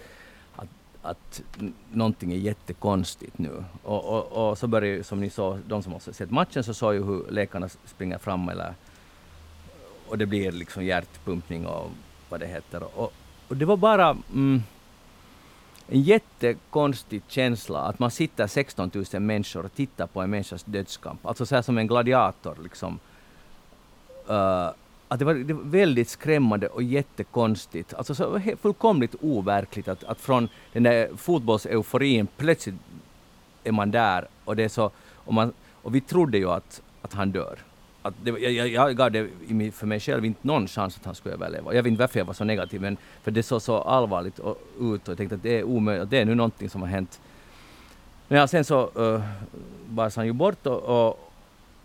[0.56, 0.68] att,
[1.02, 1.42] att
[1.90, 3.64] någonting är jättekonstigt nu.
[3.82, 6.74] Och, och, och så började ju, som ni såg, de som har sett matchen så
[6.74, 8.74] såg ju hur läkarna springer fram eller
[10.08, 11.90] och det blir liksom hjärtpumpning och
[12.28, 12.82] vad det heter.
[12.98, 13.12] Och,
[13.48, 14.62] och det var bara mm,
[15.88, 21.26] en jättekonstig känsla att man sitter 16 000 människor och tittar på en människas dödskamp.
[21.26, 22.98] Alltså så här som en gladiator liksom.
[24.30, 24.70] Uh,
[25.08, 27.94] att det, var, det var väldigt skrämmande och jättekonstigt.
[27.94, 32.74] Alltså så fullkomligt overkligt att, att från den där fotbollseuforin plötsligt
[33.64, 37.12] är man där och det är så, och, man, och vi trodde ju att, att
[37.12, 37.58] han dör.
[38.02, 39.28] Att det, jag, jag, jag gav det
[39.72, 41.74] för mig själv inte någon chans att han skulle överleva.
[41.74, 44.58] Jag vet inte varför jag var så negativ, men för det såg så allvarligt och,
[44.80, 47.20] ut och jag tänkte att det är omöjligt, det är nu någonting som har hänt.
[48.28, 49.22] Men ja, sen så uh,
[49.88, 51.32] bars han ju bort och, och,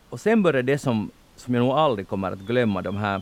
[0.09, 3.21] och sen började det som, som jag nog aldrig kommer att glömma, de här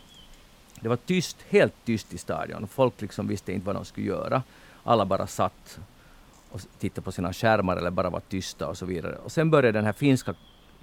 [0.79, 2.67] det var tyst, helt tyst i stadion.
[2.67, 4.43] Folk liksom visste inte vad de skulle göra.
[4.83, 5.79] Alla bara satt
[6.51, 9.15] och tittade på sina skärmar eller bara var tysta och så vidare.
[9.15, 10.33] Och sen började den här finska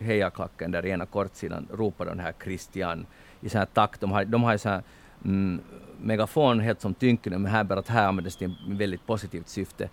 [0.02, 3.06] hejaklacken där i ena kortsidan ropar den här Christian
[3.40, 4.00] i sån här takt.
[4.00, 4.82] De har, de har ju sån här
[5.24, 5.60] mm,
[6.00, 9.88] megafon helt som Tynkkynen, men här att här användes det i väldigt positivt syfte.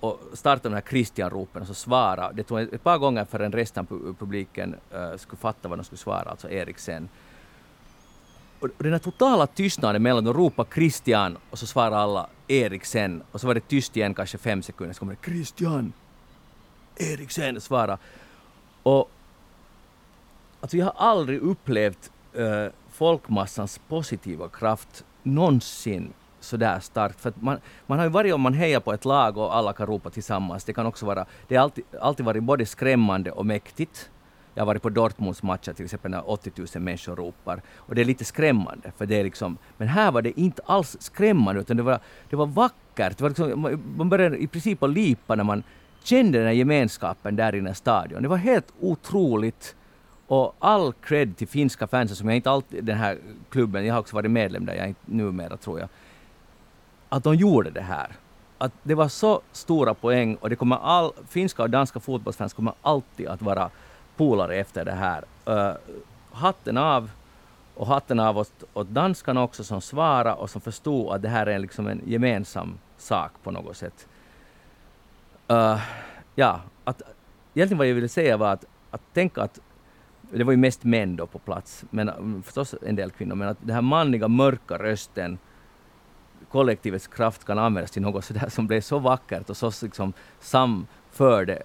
[0.00, 2.32] Och startade de här Christian-ropen och så svara.
[2.32, 5.98] Det tog ett par gånger förrän resten av publiken uh, skulle fatta vad de skulle
[5.98, 7.08] svara, alltså Eriksen.
[8.60, 13.40] Och den här totala tystnaden mellan de ropar Christian och så svarar alla Eriksen och
[13.40, 15.92] så var det tyst igen kanske fem sekunder så kommer det Christian
[16.96, 17.98] Eriksen svara.
[18.82, 19.10] Och
[20.64, 27.20] alltså jag har aldrig upplevt eh, folkmassans positiva kraft någonsin så där starkt.
[27.20, 29.72] För att man, man har ju varit om man hejar på ett lag och alla
[29.72, 30.64] kan ropa tillsammans.
[30.64, 34.10] Det kan också vara, det har alltid, alltid varit både skrämmande och mäktigt.
[34.54, 37.62] Jag har varit på Dortmunds matcher till exempel när 80 000 människor ropar.
[37.76, 38.92] Och det är lite skrämmande.
[38.96, 41.98] För det är liksom, men här var det inte alls skrämmande utan det var,
[42.30, 43.16] det var vackert.
[43.18, 45.62] Det var liksom, man- man började i princip att lipa när man
[46.02, 48.22] kände den här gemenskapen där inne i stadion.
[48.22, 49.76] Det var helt otroligt.
[50.26, 53.18] Och all cred till finska fansen som jag inte alltid, den här
[53.50, 55.88] klubben, jag har också varit medlem där, jag är inte numera tror jag,
[57.08, 58.12] att de gjorde det här.
[58.58, 62.74] Att det var så stora poäng och det kommer all, finska och danska fotbollsfans kommer
[62.82, 63.70] alltid att vara
[64.16, 65.24] polare efter det här.
[65.48, 65.76] Uh,
[66.32, 67.10] hatten av
[67.74, 71.46] och hatten av åt, åt danskarna också som svarade och som förstod att det här
[71.46, 74.08] är liksom en gemensam sak på något sätt.
[75.52, 75.80] Uh,
[76.34, 77.02] ja, att,
[77.54, 79.60] egentligen vad jag ville säga var att, att tänka att
[80.38, 83.48] det var ju mest män då på plats, men mm, förstås en del kvinnor, men
[83.48, 85.38] att den här manliga mörka rösten,
[86.50, 90.86] kollektivets kraft kan användas till något sådär som blev så vackert och så liksom sam,
[91.10, 91.62] förde,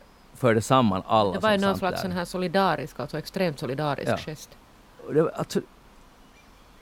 [0.62, 4.18] samman alla Det var ju någon slags sån här solidarisk, alltså extremt solidarisk Ja.
[4.18, 4.58] gest.
[5.14, 5.62] Det alltså,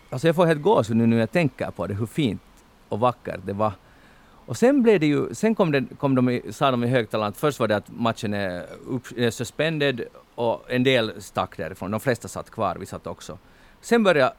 [0.09, 2.41] alltså jag får helt gåshud nu när jag tänker på det, hur fint
[2.89, 3.71] och vackert det var.
[4.47, 7.37] Och sen blev det ju, sen kom, det, kom de, sa de i högtalaren att
[7.37, 10.01] först var det att matchen är, upp, är suspended
[10.35, 13.37] och en del stack därifrån, de flesta satt kvar, vi satt också.
[13.81, 14.33] Sen började,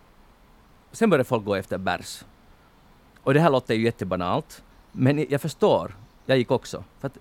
[0.92, 2.24] sen började folk gå efter bärs.
[3.22, 6.84] Och det här låter ju jättebanalt, men jag förstår, jag gick också.
[7.00, 7.18] För att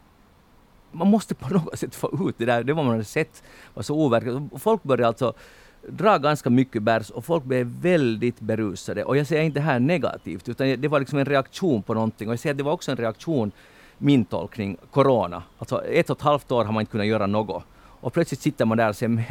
[0.91, 3.83] man måste på något sätt få ut det där, det var man hade sett var
[3.83, 4.51] så overkligt.
[4.51, 5.33] Och Folk började alltså
[5.87, 9.03] dra ganska mycket bärs och folk blev väldigt berusade.
[9.03, 12.27] Och jag säger inte det här negativt, utan det var liksom en reaktion på någonting.
[12.27, 13.51] Och jag säger att det var också en reaktion,
[13.97, 15.43] min tolkning, corona.
[15.57, 17.63] Alltså ett och ett halvt år har man inte kunnat göra något.
[17.79, 19.07] Och plötsligt sitter man där och ser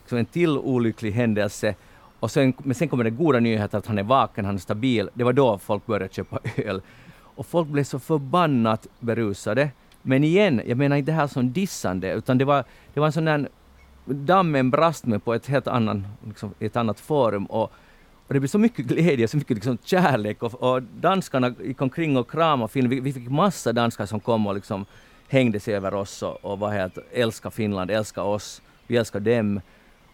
[0.00, 1.74] liksom en till olycklig händelse.
[2.20, 5.10] Och sen, men sen kommer det goda nyheter att han är vaken, han är stabil.
[5.14, 6.82] Det var då folk började köpa öl.
[7.18, 9.70] Och folk blev så förbannat berusade.
[10.02, 13.12] Men igen, jag menar inte det här som dissande, utan det var, det var en
[13.12, 13.48] sån där
[14.06, 17.72] dammen brast mig på ett helt annan, liksom, ett annat forum och,
[18.26, 22.16] och det blev så mycket glädje, så mycket liksom kärlek och, och danskarna gick omkring
[22.16, 22.94] och kramade Finland.
[22.94, 24.86] Vi, vi fick massa danskar som kom och liksom
[25.28, 29.60] hängde sig över oss och, och var helt älska Finland, älska oss, vi älskar dem.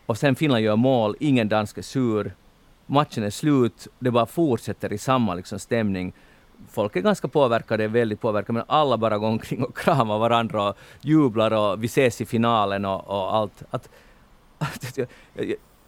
[0.07, 2.35] Och sen Finland gör mål, ingen dansk är sur,
[2.87, 6.13] matchen är slut, det bara fortsätter i samma liksom stämning.
[6.71, 10.77] Folk är ganska påverkade, väldigt påverkade, men alla bara går omkring och kramar varandra och
[11.01, 13.63] jublar och vi ses i finalen och, och allt.
[13.71, 13.89] Att,
[14.59, 14.99] att,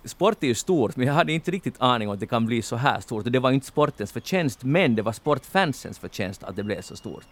[0.04, 2.62] sport är ju stort, men jag hade inte riktigt aning om att det kan bli
[2.62, 3.26] så här stort.
[3.26, 6.96] Och det var inte sportens förtjänst, men det var sportfansens förtjänst att det blev så
[6.96, 7.26] stort.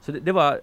[0.00, 0.60] Så det, det var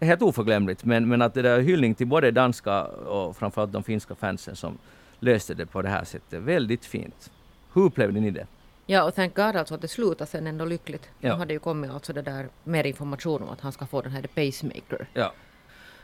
[0.00, 4.14] helt oförglömligt, men, men att det där hyllning till både danska och framförallt de finska
[4.14, 4.78] fansen som
[5.20, 6.42] löste det på det här sättet.
[6.42, 7.30] Väldigt fint.
[7.72, 8.46] Hur upplevde ni det?
[8.86, 11.08] Ja, och thank God alltså att det slutade sen ändå lyckligt.
[11.20, 11.32] Ja.
[11.32, 14.12] Nu hade ju kommit alltså det där mer information om att han ska få den
[14.12, 15.32] här the pacemaker Ja,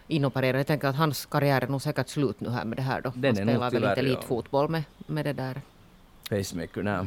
[0.08, 0.60] inopererad.
[0.60, 3.12] Jag tänker att hans karriär är nog säkert slut nu här med det här då.
[3.14, 3.96] Den han spelar väl inte ja.
[3.96, 5.60] elitfotboll med, med det där.
[6.30, 7.06] pacemaker, nej.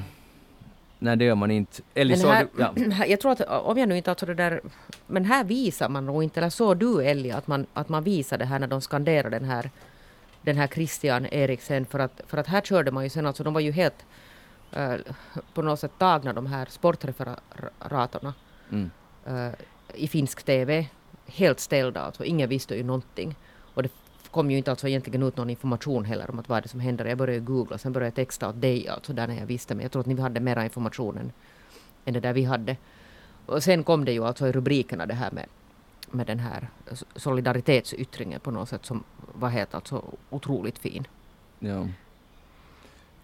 [1.00, 1.82] Nej, det gör man inte.
[1.94, 3.06] Eller Men här, ja.
[3.08, 4.62] jag tror att om jag nu inte alltså det där...
[5.08, 8.38] Men här visar man nog inte, eller så du Ellie, att man, att man visar
[8.38, 9.70] det här när de skanderar den här
[10.42, 13.54] den här Christian Eriksen för att, för att här körde man ju sen alltså, de
[13.54, 14.06] var ju helt
[14.72, 14.96] eh,
[15.54, 18.34] på något sätt tagna de här sportreferatorna
[18.70, 18.90] Mm.
[19.26, 19.52] eh,
[19.94, 20.88] i finsk TV.
[21.28, 23.36] Helt ställda alltså, ingen visste ju någonting.
[23.74, 23.90] Och det
[24.32, 26.80] kom ju inte alltså egentligen ut någon information heller om att vad är det som
[26.80, 27.06] händer.
[27.06, 29.84] Jag började googla, sen började jag texta åt dig alltså där när jag visste, men
[29.84, 31.32] jag tror att ni hade mera information än,
[32.06, 32.78] än det där vi hade.
[33.46, 35.46] Och sen kom det ju alltså i rubrikerna det här med,
[36.12, 36.68] med den här
[37.16, 39.04] solidaritetsyttringen på något sätt som
[39.34, 41.08] var helt alltså otroligt fin.
[41.60, 41.88] ja.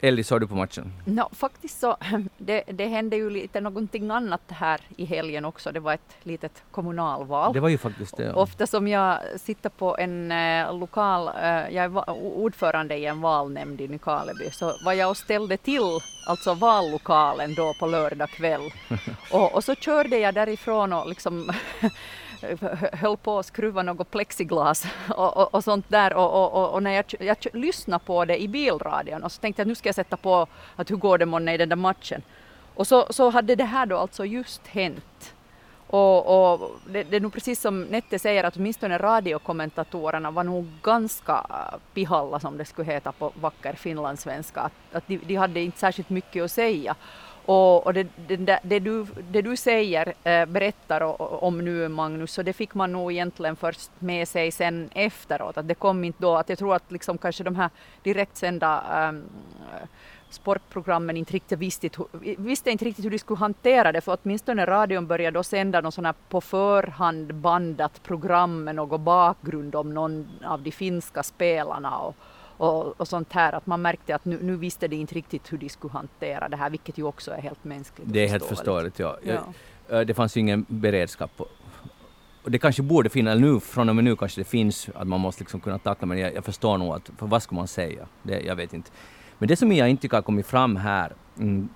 [0.01, 0.93] Ellie, såg du på matchen?
[1.05, 1.97] No, faktiskt så,
[2.37, 5.71] det, det hände ju lite någonting annat här i helgen också.
[5.71, 7.53] Det var ett litet kommunalval.
[7.53, 8.23] Det var ju faktiskt det.
[8.23, 8.33] Ja.
[8.33, 13.81] Ofta som jag sitter på en eh, lokal, eh, jag är ordförande i en valnämnd
[13.81, 18.71] i Nykarleby, så var jag och ställde till alltså vallokalen då på lördag kväll.
[19.31, 21.51] och, och så körde jag därifrån och liksom
[22.93, 26.83] höll på att skruva något plexiglas och, och, och sånt där och, och, och, och
[26.83, 29.89] när jag, jag lyssnade på det i bilradion och så tänkte jag att nu ska
[29.89, 32.21] jag sätta på att hur går det månne i den där matchen.
[32.75, 35.33] Och så, så hade det här då alltså just hänt.
[35.87, 40.67] Och, och det, det är nog precis som Nette säger att åtminstone radiokommentatorerna var nog
[40.83, 41.45] ganska
[41.93, 44.61] pihalla som det skulle heta på vacker finlandssvenska.
[44.61, 46.95] Att, att de, de hade inte särskilt mycket att säga.
[47.47, 52.41] Och, och det, det, det, du, det du säger, eh, berättar om nu Magnus, så
[52.41, 55.57] det fick man nog egentligen först med sig sen efteråt.
[55.57, 57.69] Att det kom inte då, att jag tror att liksom kanske de här
[58.03, 59.23] direktsända ehm,
[60.29, 61.89] sportprogrammen inte riktigt visste,
[62.37, 65.91] visste inte riktigt hur de skulle hantera det, för åtminstone radion började då sända någon
[65.91, 71.97] sån här på förhand bandat program med någon bakgrund om någon av de finska spelarna
[71.97, 72.15] och,
[72.57, 75.57] och, och sånt här, att man märkte att nu, nu visste de inte riktigt hur
[75.57, 78.13] de skulle hantera det här, vilket ju också är helt mänskligt.
[78.13, 78.99] Det är helt förståeligt.
[78.99, 79.17] ja.
[79.23, 79.43] Ja.
[79.89, 81.31] Eh, Det fanns ju ingen beredskap.
[82.43, 85.19] Och det kanske borde finnas, nu, från och med nu kanske det finns, att man
[85.19, 88.05] måste liksom kunna tackla, men jag, jag förstår nog att, för vad ska man säga?
[88.23, 88.91] Det, jag vet inte.
[89.37, 91.69] Men det som jag inte tycker har kommit fram här, mm,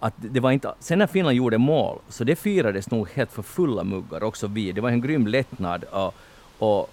[0.00, 3.42] att det var inte, sen när Finland gjorde mål, så det firades nog helt för
[3.42, 4.72] fulla muggar också vi.
[4.72, 6.14] Det var en grym lättnad och,
[6.58, 6.90] och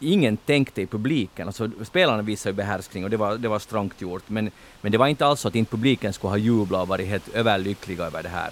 [0.00, 1.46] ingen tänkte i publiken.
[1.46, 4.22] Alltså, spelarna visade ju behärskning och det var, det var strångt gjort.
[4.28, 7.06] Men, men det var inte alls så att inte publiken skulle ha jublat och varit
[7.08, 8.50] helt överlyckliga över det här.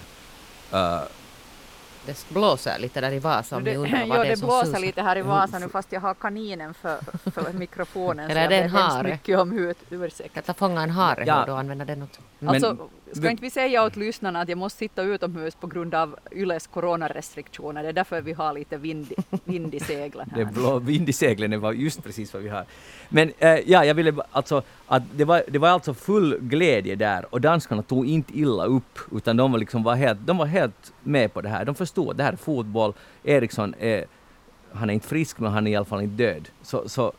[0.72, 1.02] Uh,
[2.06, 4.46] Det blåser lite där i Vasa om det, ni undrar vad det är det som
[4.46, 4.80] blåser susar.
[4.80, 6.98] lite här i Vasa nu fast jag har kaninen för,
[7.30, 8.30] för mikrofonen.
[8.30, 10.30] Eller så är det jag ber hemskt mycket om ut, ursäkt.
[10.36, 11.40] Jag tar fånga en hare Ja.
[11.40, 12.18] och då använder den åt...
[12.38, 12.76] Men- Alltså,
[13.12, 16.66] ska inte vi säga åt lyssnarna att jag måste sitta utomhus på grund av Yles
[16.66, 17.82] coronarestriktioner.
[17.82, 19.12] Det är därför vi har lite vind,
[19.44, 20.52] vind i seglen Det här.
[20.52, 22.64] blå vind i seglen, det var just precis vad vi har.
[23.08, 27.34] Men eh, ja, jag ville alltså att det var, det var alltså full glädje där
[27.34, 30.92] och danskarna tog inte illa upp utan de var liksom var helt, de var helt
[31.02, 31.64] med på det här.
[31.64, 32.92] De förstod att det här är fotboll.
[33.24, 34.04] Eriksson är,
[34.72, 36.48] han är inte frisk men han är i alla fall inte död.
[36.62, 37.12] Så, så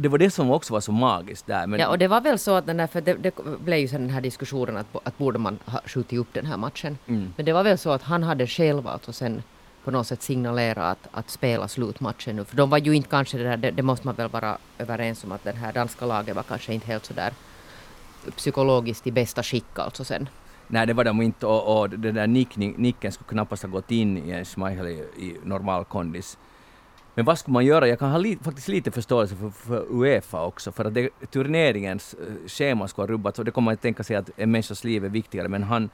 [0.00, 1.66] det var det som också var så magiskt där.
[1.66, 3.88] Men, Ja, och det var väl så att den där, för det, det blev ju
[3.88, 6.98] sen den här diskussionen att, att borde man ha skjutit upp den här matchen.
[7.06, 9.42] mm, Men det var väl så att han hade själv alltså sen
[9.84, 12.44] på något sätt signalerat att, att spela slutmatchen nu.
[12.44, 15.24] För de var ju inte kanske det där, det, det måste man väl vara överens
[15.24, 17.32] om att det här danska laget var kanske inte helt så där
[18.36, 20.28] psykologiskt i bästa skick alltså sen.
[20.66, 23.90] Nej, det var de inte och, och det där nickning, nicken skulle knappast ha gått
[23.90, 26.38] in i en Schmeichel i, i normal kondis.
[27.18, 27.88] Men vad ska man göra?
[27.88, 32.14] Jag kan ha li, faktiskt lite förståelse för, för Uefa också, för att det, turneringens
[32.14, 34.84] eh, schema skulle ha rubbats och det kommer man att tänka sig att en människas
[34.84, 35.90] liv är viktigare, men han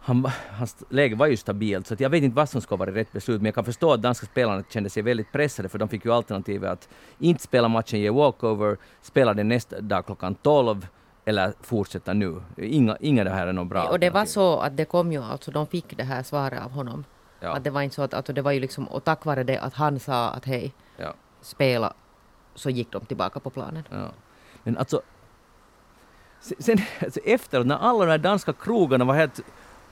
[0.00, 3.12] han, hans läge var ju stabilt, så jag vet inte vad som ska vara rätt
[3.12, 6.04] beslut, men jag kan förstå att danska spelarna kände sig väldigt pressade, för de fick
[6.04, 10.86] ju alternativet att inte spela matchen, ge walkover, spela den nästa dag klockan 12,
[11.24, 12.42] eller fortsätta nu.
[12.56, 15.22] Inga, inga det här är något bra och det var så att det kom ju
[15.22, 17.04] alltså, de fick det här svaret av honom.
[17.40, 19.42] Ja, Att det var inte så att, alltså det var ju liksom, och tack vare
[19.44, 21.92] det att han sa att hej, ja, spela,
[22.54, 23.82] så gick de tillbaka på planen.
[23.90, 24.08] ja.
[24.62, 25.02] Men alltså,
[26.40, 29.40] se- sen alltså efteråt när alla de här danska krogarna var helt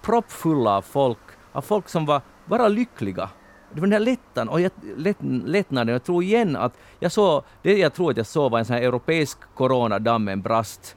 [0.02, 1.18] proppfulla av folk,
[1.52, 3.30] av folk som var bara lyckliga.
[3.72, 5.92] Det var den här lättan och jag, lätt, lättnaden.
[5.92, 8.76] Jag tror igen att jag såg, det jag tror att jag såg var en sån
[8.76, 10.96] här europeisk coronadammen brast.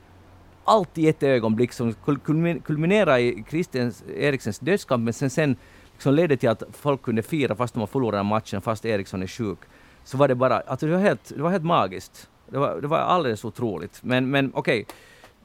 [0.64, 5.56] Allt i ett ögonblick som kul- kulmin- kulminerade i Christian Eriksens dödskamp men sen, sen
[6.02, 9.28] som ledde till att folk kunde fira fast de har förlorat matchen fast Eriksson är
[9.28, 9.60] sjuk.
[10.04, 12.30] Så var det bara, alltså det var helt, det var helt magiskt.
[12.50, 14.04] Det var, det var alldeles otroligt.
[14.04, 14.86] Men, men okej,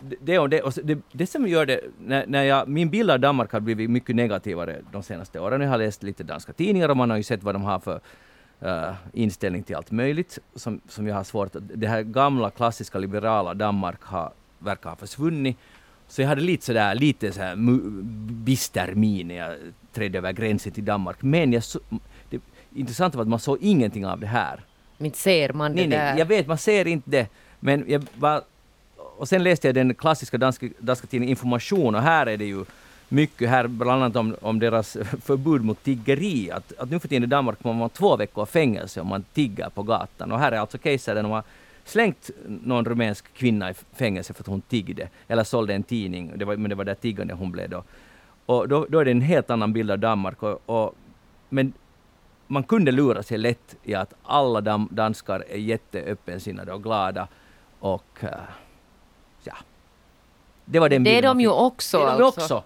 [0.00, 3.10] det, det, och det, och det, det som gör det, när, när jag, min bild
[3.10, 5.60] av Danmark har blivit mycket negativare de senaste åren.
[5.60, 8.00] Jag har läst lite danska tidningar och man har ju sett vad de har för
[8.64, 11.62] uh, inställning till allt möjligt som, som jag har svårt att...
[11.74, 15.56] Det här gamla klassiska liberala Danmark har, verkar ha försvunnit.
[16.08, 17.56] Så jag hade lite sådär, lite så här
[18.44, 19.54] bister min när jag
[19.92, 21.16] trädde över gränsen till Danmark.
[21.22, 21.80] Men jag så,
[22.30, 22.40] det
[22.74, 24.60] intressanta var att man såg ingenting av det här.
[24.98, 26.10] Men ser man det nej, där?
[26.10, 27.26] Nej, jag vet, man ser inte det.
[27.60, 28.42] Men jag var,
[28.96, 32.64] och sen läste jag den klassiska danska, danska tidningen Information och här är det ju
[33.08, 36.50] mycket här, bland annat om, om deras förbud mot tiggeri.
[36.50, 39.68] Att, att nu för tiden i Danmark får man två veckor fängelse om man tigger
[39.68, 40.32] på gatan.
[40.32, 41.42] Och här är alltså case där de har
[41.86, 46.44] slängt någon rumänsk kvinna i fängelse för att hon tiggde, eller sålde en tidning, det
[46.44, 47.84] var, men det var där tiggande hon blev då.
[48.46, 50.42] Och då, då är det en helt annan bild av Danmark.
[50.42, 50.94] Och, och,
[51.48, 51.72] men
[52.46, 57.28] man kunde lura sig lätt i att alla dam, danskar är jätteöppensinnade och glada.
[57.80, 58.28] Och uh,
[59.44, 59.54] ja,
[60.64, 61.98] det var den Det är de ju också.
[61.98, 62.40] Det är de alltså.
[62.40, 62.62] också.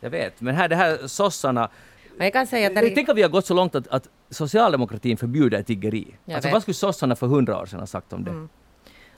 [0.00, 1.68] Jag vet, men här det här sossarna
[2.16, 2.74] Men jag kan säga att...
[2.74, 6.14] Där Tänk om vi har gått så långt att, att socialdemokratin förbjuder tiggeri.
[6.24, 6.52] Jag alltså vet.
[6.52, 8.30] vad skulle sossarna för hundra år sedan ha sagt om det?
[8.30, 8.48] Mm.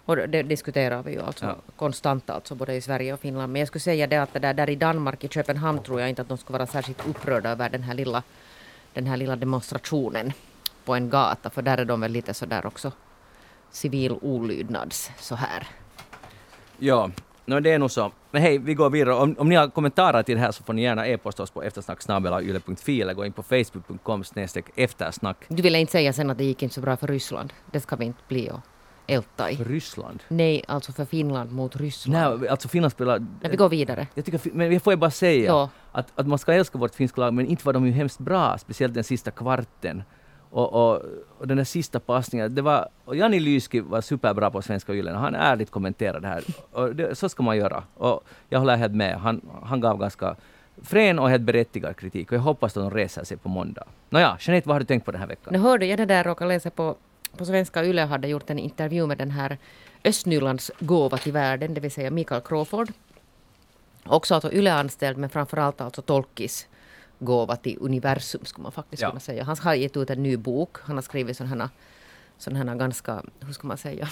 [0.05, 1.57] Och det diskuterar vi ju alltså Ja.
[1.77, 3.53] konstant alltså både i Sverige och Finland.
[3.53, 6.09] Men jag skulle säga det att det där, där i Danmark, i Köpenhamn, tror jag
[6.09, 8.23] inte att de skulle vara särskilt upprörda över den här lilla,
[8.95, 10.33] den här lilla demonstrationen
[10.85, 11.51] på en gata.
[11.51, 12.93] För där är de väl lite så där också
[13.71, 15.67] civil olydnads så här.
[16.79, 17.11] Ja,
[17.47, 18.13] no, det är nog så.
[18.31, 19.15] Men hej, vi går vidare.
[19.15, 21.63] Om, om ni har kommentarer till det här så får ni gärna e-posta oss på
[21.63, 25.37] eftersnacksnabelayle.fi eller gå in på facebook.com snedstreck eftersnack.
[25.49, 27.53] Du ville inte säga sen att det gick inte så bra för Ryssland.
[27.71, 28.61] Det ska vi inte bli och
[29.13, 29.57] älta i.
[29.57, 30.23] För Ryssland?
[30.29, 32.41] Nej, alltså för Finland mot Ryssland.
[32.41, 33.19] Nej, alltså Finland spelar...
[33.19, 34.07] Nej, vi går vidare.
[34.15, 35.71] Jag tycker, men vi får ju bara säga Ja.
[35.93, 38.59] att, att man ska älska vårt finska lag, men inte var de ju hemskt bra,
[38.59, 40.03] speciellt den sista kvarten.
[40.51, 41.03] Och, och,
[41.39, 42.89] och den där sista passningen, det var...
[43.05, 46.45] Och Jani Lyski var superbra på Svenska Yle, han ärligt kommenterade det här.
[46.73, 47.83] Och det, så ska man göra.
[47.95, 49.17] Och jag håller helt med.
[49.17, 50.37] Han, han gav ganska
[50.83, 52.31] frän och helt berättigad kritik.
[52.33, 53.85] Och jag hoppas att de reser sig på måndag.
[54.11, 55.53] Nåja, Jeanette, vad har du tänkt på den här veckan?
[55.53, 56.97] Nu hörde jag det där råkade läsa på,
[57.37, 59.59] på svenska Yle hade gjort en intervju med den här
[60.05, 62.93] Östnylands gåva till världen, det vill säga Mikael Crawford.
[64.05, 66.67] Också alltså Yle-anställd men framförallt alltså tolkis
[67.19, 69.09] gåva till universum skulle man faktiskt Ja.
[69.09, 69.45] kunna säga.
[69.45, 70.77] Han har gett ut en ny bok.
[70.83, 71.71] Han har skrivit sådana här,
[72.39, 74.09] sådana här ganska, hur ska man säga?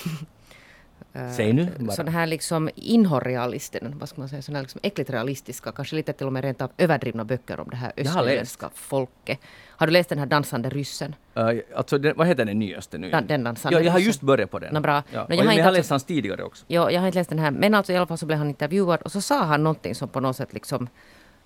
[1.12, 1.96] Eh, Säg nu bara.
[1.96, 6.12] Sådana här liksom inhorrealisten, vad ska man säga, sådana här liksom äckligt realistiska, kanske lite
[6.12, 9.38] till och med rent av överdrivna böcker om det här östnyländska folket.
[9.68, 11.14] Har du läst den här Dansande ryssen?
[11.38, 13.08] Uh, alltså, den, vad heter den nyaste nu?
[13.08, 14.06] Ja, den dansande ja, jag har ryssen.
[14.08, 14.82] just börjat på den.
[14.82, 15.02] Bra.
[15.12, 15.24] Ja.
[15.24, 16.64] Och jag har jag har alltså- läst hans tidigare också.
[16.68, 18.48] Ja, jag har inte läst den här, men alltså i alla fall så blev han
[18.48, 20.88] intervjuad och så sa han någonting som på något sätt liksom...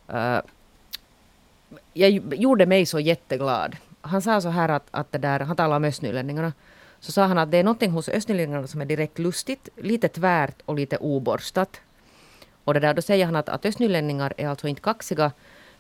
[0.09, 0.39] eh,
[1.93, 3.77] jag gjorde mig så jätteglad.
[4.01, 6.53] Han sa så här att, att det där, han talade om östnylänningarna.
[7.05, 10.57] Så sa han att det är någonting hos östnylänningarna som är direkt lustigt, lite tvärt
[10.65, 11.81] och lite oborstat.
[12.65, 15.33] Och det där, då säger han att, att östnylänningar är alltså inte kaxiga,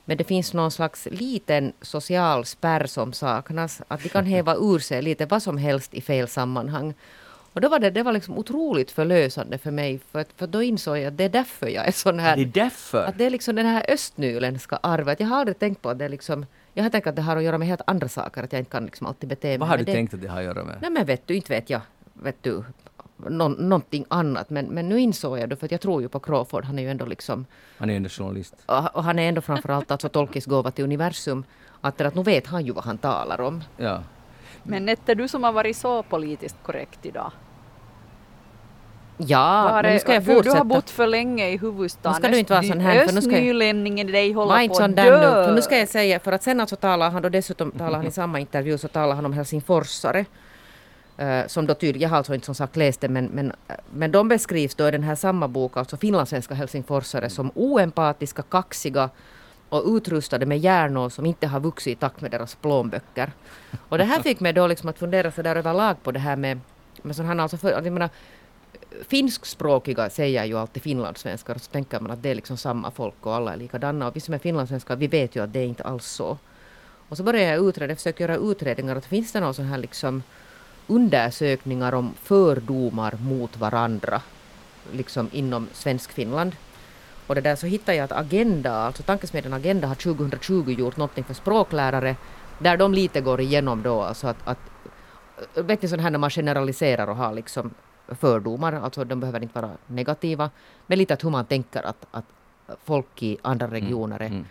[0.04, 3.82] men det finns någon slags liten social spärr som saknas.
[3.88, 6.94] Att de kan häva ur sig lite vad som helst i fel sammanhang.
[7.52, 10.62] Och då var det, det var liksom otroligt förlösande för mig, för, att- för då
[10.62, 12.36] insåg jag att det är därför jag är sån här.
[12.36, 13.04] Det är därför.
[13.04, 15.20] Att det är liksom den här östnyländska arvet.
[15.20, 16.46] Jag har aldrig tänkt på att det är liksom...
[16.74, 18.70] Jag har tänkt att det har att göra med helt andra saker, att jag inte
[18.70, 19.58] kan liksom alltid bete mig.
[19.58, 19.92] Vad har du det.
[19.92, 20.78] tänkt att det har att göra med?
[20.80, 21.80] Nej men vet du, inte vet jag.
[22.12, 22.64] Vet du,
[23.16, 24.50] nå, någonting annat.
[24.50, 26.64] Men, men nu insåg jag det, för att jag tror ju på Crawford.
[26.64, 27.46] Han är ju ändå liksom...
[27.78, 28.54] Han är ändå journalist.
[28.66, 31.44] Och, och han är ändå framförallt alltså Tolkis gåva till universum.
[31.80, 33.64] Att, att nu vet han ju vad han talar om.
[33.76, 34.02] Ja.
[34.62, 37.32] Men Nette, du som har varit så politiskt korrekt idag.
[39.16, 40.58] Ja, Var men nu ska jag du, du fortsätta.
[40.58, 42.12] har bott för länge i huvudstaden.
[42.12, 44.60] Nu ska du inte vara sån här, för nu ska jag- Östnylänningen i dig håller
[44.60, 44.96] inte på att nu.
[44.96, 45.44] dö.
[45.46, 48.06] För nu ska jag säga, för att sen alltså talar han då dessutom, talar han
[48.06, 50.24] i samma intervju, så talar han om helsingforsare.
[51.22, 53.74] Uh, som då tydligen, jag har alltså inte som sagt läst det, men, men, eh,
[53.94, 59.10] men de beskrivs då i den här samma bok, alltså finlandssvenska helsingforsare, som oempatiska, kaxiga
[59.68, 63.32] och utrustade med hjärnor som inte har vuxit i takt med deras plånböcker.
[63.88, 66.36] Och det här fick mig då liksom att fundera så där överlag på det här
[66.36, 66.60] med,
[67.02, 68.08] med sån här, alltså för, jag menar,
[69.08, 73.34] finskspråkiga säger ju alltid finlandssvenskar, så tänker man att det är liksom samma folk och
[73.34, 74.06] alla är likadana.
[74.06, 76.38] Och vi som är finlandssvenskar, vi vet ju att det är inte alls så.
[77.08, 79.78] Och så började jag utreda, jag försökte göra utredningar, att finns det någon sån här
[79.78, 80.22] liksom
[80.86, 84.22] undersökningar om fördomar mot varandra,
[84.92, 86.56] liksom inom Svensk-Finland.
[87.26, 91.24] Och det där så hittade jag att Agenda, alltså Tankesmedjan Agenda har 2020 gjort någonting
[91.24, 92.16] för språklärare,
[92.58, 94.58] där de lite går igenom då, alltså att, att
[95.54, 97.74] vet ni sån här när man generaliserar och har liksom
[98.08, 100.50] fördomar, alltså de behöver inte vara negativa,
[100.86, 102.24] men lite att hur man tänker att, att
[102.84, 104.26] folk i andra regioner är.
[104.26, 104.44] Mm.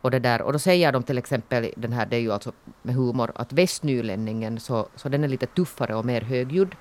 [0.00, 2.52] Och, det där, och då säger de till exempel, den här, det är ju alltså
[2.82, 6.76] med humor, att västnylänningen så, så den är lite tuffare och mer högljudd.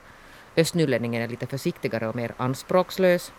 [0.57, 3.31] östnylänningen är lite försiktigare och mer anspråkslös.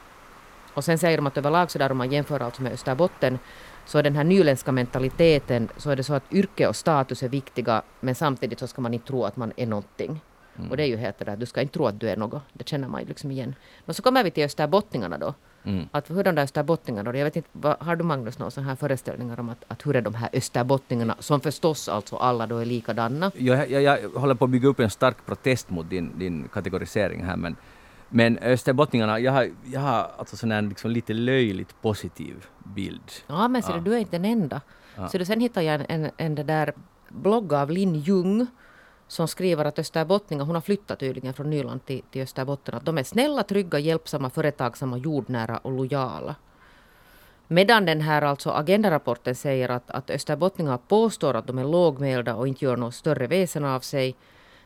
[0.75, 3.39] Och sen säger de att överlag så där om man jämför alltså med Österbotten
[3.87, 7.29] så är den här nyländska mentaliteten så är det så att yrke och status är
[7.29, 10.21] viktiga men samtidigt så ska man inte tro att man är någonting.
[10.59, 10.71] Mm.
[10.71, 12.43] Och det är ju helt det där, du ska inte tro att du är något.
[12.53, 13.55] Det känner man ju liksom igen.
[13.85, 15.35] Men så kommer vi till österbottningarna då.
[15.65, 15.89] Mm.
[15.91, 18.69] Att hur de där österbottningarna då, jag vet inte, vad, har du Magnus några sådana
[18.69, 22.59] här föreställningar om att, att hur är de här österbottningarna, som förstås alltså alla då
[22.59, 23.31] är likadana?
[23.37, 27.25] Jag, jag, jag håller på att bygga upp en stark protest mot din, din kategorisering
[27.25, 27.57] här men
[28.09, 33.11] men österbottningarna, jag har, jag har alltså sån här liksom lite löjligt positiv bild.
[33.27, 33.81] Ja men ser ja.
[33.81, 34.61] du, är inte den enda.
[34.97, 35.09] Ja.
[35.09, 36.73] Så du, sen hittade jag en, en, en där
[37.09, 38.47] blogg av Linn Ljung
[39.09, 42.99] som skriver att österbottningar, hon har flyttat tydligen från Nyland till, till Österbotten, att de
[42.99, 46.35] är snälla, trygga, hjälpsamma, företagsamma, jordnära och lojala.
[47.49, 52.49] Medan den här alltså agendarapporten säger att, att österbottningar påstår att de är lågmälda och
[52.49, 54.17] inte gör något större väsen av sig,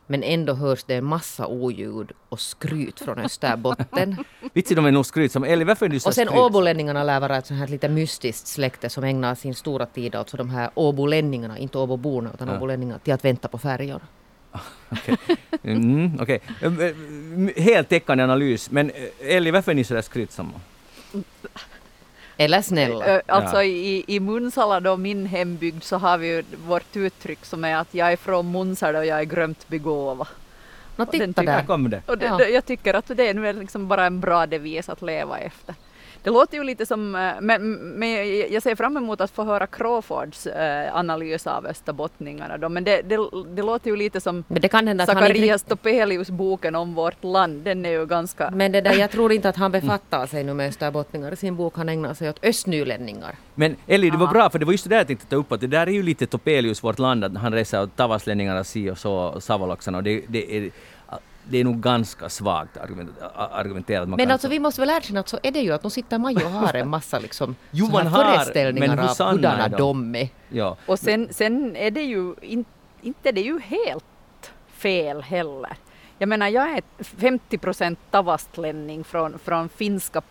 [0.07, 4.17] men ändå hörs det en massa oljud och skryt från Österbotten.
[4.53, 7.19] Vitsi, de är nog skryt som Eli, varför är du så Och sen åbolänningarna lär
[7.19, 10.69] vara ett sånt här lite mystiskt släkte som ägnar sin stora tid, alltså de här
[10.75, 12.57] åbolänningarna, inte åboborna utan ja.
[12.57, 14.01] åbolänningarna, till att vänta på färjor.
[14.89, 15.17] Okej.
[15.23, 15.35] Okay.
[15.63, 16.39] Mm, okay.
[17.57, 20.53] Heltäckande analys, men eh, Elli, varför är ni så där skrytsamma?
[22.37, 23.21] Eller snälla.
[23.25, 23.63] Alltså ja.
[23.63, 27.93] i, i Munsala då, min hembygd, så har vi ju vårt uttryck som är att
[27.93, 30.27] jag är från Munsala och jag är grömt begåvad.
[30.95, 31.65] Nå, titta där.
[31.65, 32.01] Kom det.
[32.05, 32.43] Och det, ja.
[32.43, 35.75] jag tycker att det är nu liksom bara en bra devis att leva efter.
[36.23, 38.09] Det låter ju lite som, eh, men, men
[38.53, 43.01] jag ser fram emot att få höra Crawfords äh, analys av österbottningarna då, men det,
[43.01, 43.17] det,
[43.55, 44.43] det låter ju lite som
[45.05, 48.51] Zacharias Topelius boken om vårt land, den är ju ganska...
[48.51, 51.31] Men det där, jag tror inte att han befattar sig nu med österbottningar.
[51.31, 53.35] I sin bok, han ägnar sig åt östnylänningar.
[53.55, 55.51] Men Elli, det var bra, för det var just det där jag tänkte ta upp,
[55.51, 58.89] att det där är ju lite Topelius, vårt land, att han reser åt tavaslänningarna si
[58.89, 60.71] och så, savoloxarna, och det, det är
[61.49, 62.77] det är nog ganska svagt
[63.33, 64.09] argumenterat.
[64.09, 64.51] Man men alltså så...
[64.51, 66.51] vi måste väl erkänna att så är det ju att de sitter man ju och
[66.51, 70.29] har en massa liksom jo, man har, föreställningar men av hurdana de är.
[70.49, 70.77] Ja.
[70.85, 72.65] Och sen, sen är det ju in,
[73.01, 75.77] inte det ju helt fel heller.
[76.17, 80.21] Jag menar jag är 50 procent tavastlänning från, från finska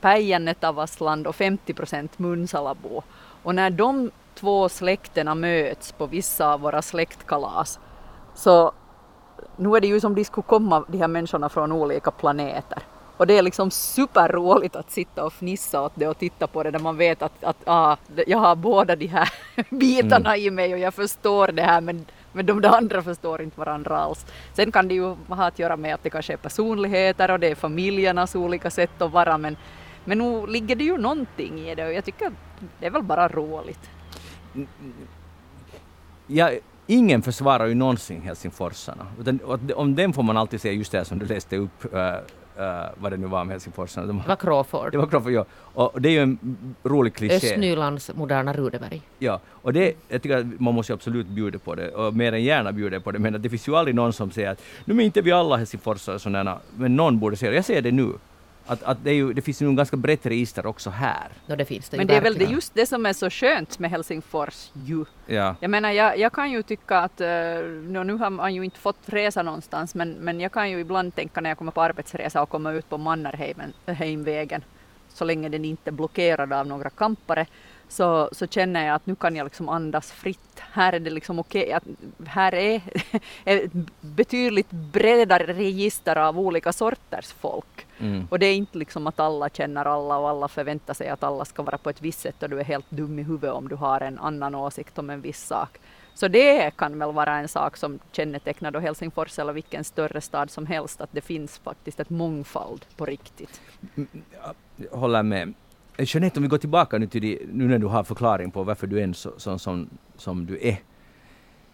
[0.00, 3.02] Päijänne Tavastland och 50 procent Munsalabo.
[3.42, 7.78] Och när de två släkterna möts på vissa av våra släktkalas
[8.34, 8.72] så
[9.56, 12.82] nu är det ju som de skulle komma, de här människorna från olika planeter.
[13.16, 16.70] Och det är liksom superroligt att sitta och fnissa åt det och titta på det
[16.70, 17.96] där man vet att, att ah,
[18.26, 19.32] jag har båda de här
[19.70, 20.46] bitarna mm.
[20.46, 24.26] i mig och jag förstår det här men, men de andra förstår inte varandra alls.
[24.52, 27.48] Sen kan det ju ha att göra med att det kanske är personligheter och det
[27.48, 29.56] är familjernas olika sätt att vara men,
[30.04, 32.32] men nu ligger det ju någonting i det och jag tycker
[32.80, 33.90] det är väl bara roligt.
[36.26, 36.50] Ja,
[36.86, 39.06] ingen försvarar ju någonsin helsingforsarna.
[39.20, 39.40] Utan,
[39.74, 43.12] om den får man alltid säga just det som du läste upp, uh, uh, vad
[43.12, 44.06] det nu var om helsingforsarna.
[44.06, 44.92] De, det var Crawford.
[44.92, 45.44] Det var Crawford, ja.
[45.74, 47.36] Och det är ju en rolig kliché.
[47.36, 49.02] Östnylands moderna Rudeberg.
[49.18, 52.42] Ja, och det, jag tycker att man måste absolut bjuda på det, och mer än
[52.42, 55.00] gärna bjuda på det, men det finns ju aldrig någon som säger att nu är
[55.00, 57.56] inte vi alla helsingforsare sådana, men någon borde säga det.
[57.56, 58.12] Jag säger det nu
[58.66, 61.28] att, att det, ju, det, finns ju en ganska brett register också här.
[61.46, 63.78] No, det finns det Men det är väl det just det som är så skönt
[63.78, 65.04] med Helsingfors ju.
[65.26, 65.56] Ja.
[65.60, 67.26] Jag menar, jag, jag kan ju tycka att, uh,
[68.04, 71.40] nu har man ju inte fått resa någonstans, men, men jag kan ju ibland tänka
[71.40, 74.64] när jag kommer på arbetsresa och kommer ut på Mannerheimvägen,
[75.08, 77.46] så länge den inte är blockerad av några kampare,
[77.88, 80.60] så, så känner jag att nu kan jag liksom andas fritt.
[80.72, 81.94] Här är det liksom okej, okay,
[82.26, 82.80] här är
[83.44, 87.86] ett betydligt bredare register av olika sorters folk.
[87.98, 88.26] Mm.
[88.30, 91.44] Och det är inte liksom att alla känner alla och alla förväntar sig att alla
[91.44, 93.74] ska vara på ett visst sätt och du är helt dum i huvudet om du
[93.74, 95.78] har en annan åsikt om en viss sak.
[96.14, 100.50] Så det kan väl vara en sak som kännetecknar då Helsingfors eller vilken större stad
[100.50, 103.60] som helst, att det finns faktiskt ett mångfald på riktigt.
[103.96, 104.08] Mm,
[104.76, 105.54] jag håller med.
[105.96, 108.62] Eh, Jeanette, om vi går tillbaka nu till det, nu när du har förklaring på
[108.62, 110.76] varför du är sån så, som, som du är.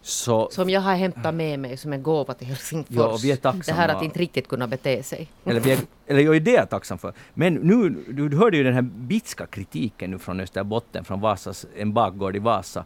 [0.03, 2.95] Så, som jag har hämtat med mig som en gåva till Helsingfors.
[2.95, 3.63] Ja, vi är tacksamma.
[3.65, 5.29] Det här att inte riktigt kunna bete sig.
[5.45, 7.13] Eller, vi är, eller jag är det tacksam för.
[7.33, 11.65] Men nu, du, du hörde ju den här bitska kritiken nu från Österbotten, från Vasas,
[11.77, 12.85] en bakgård i Vasa.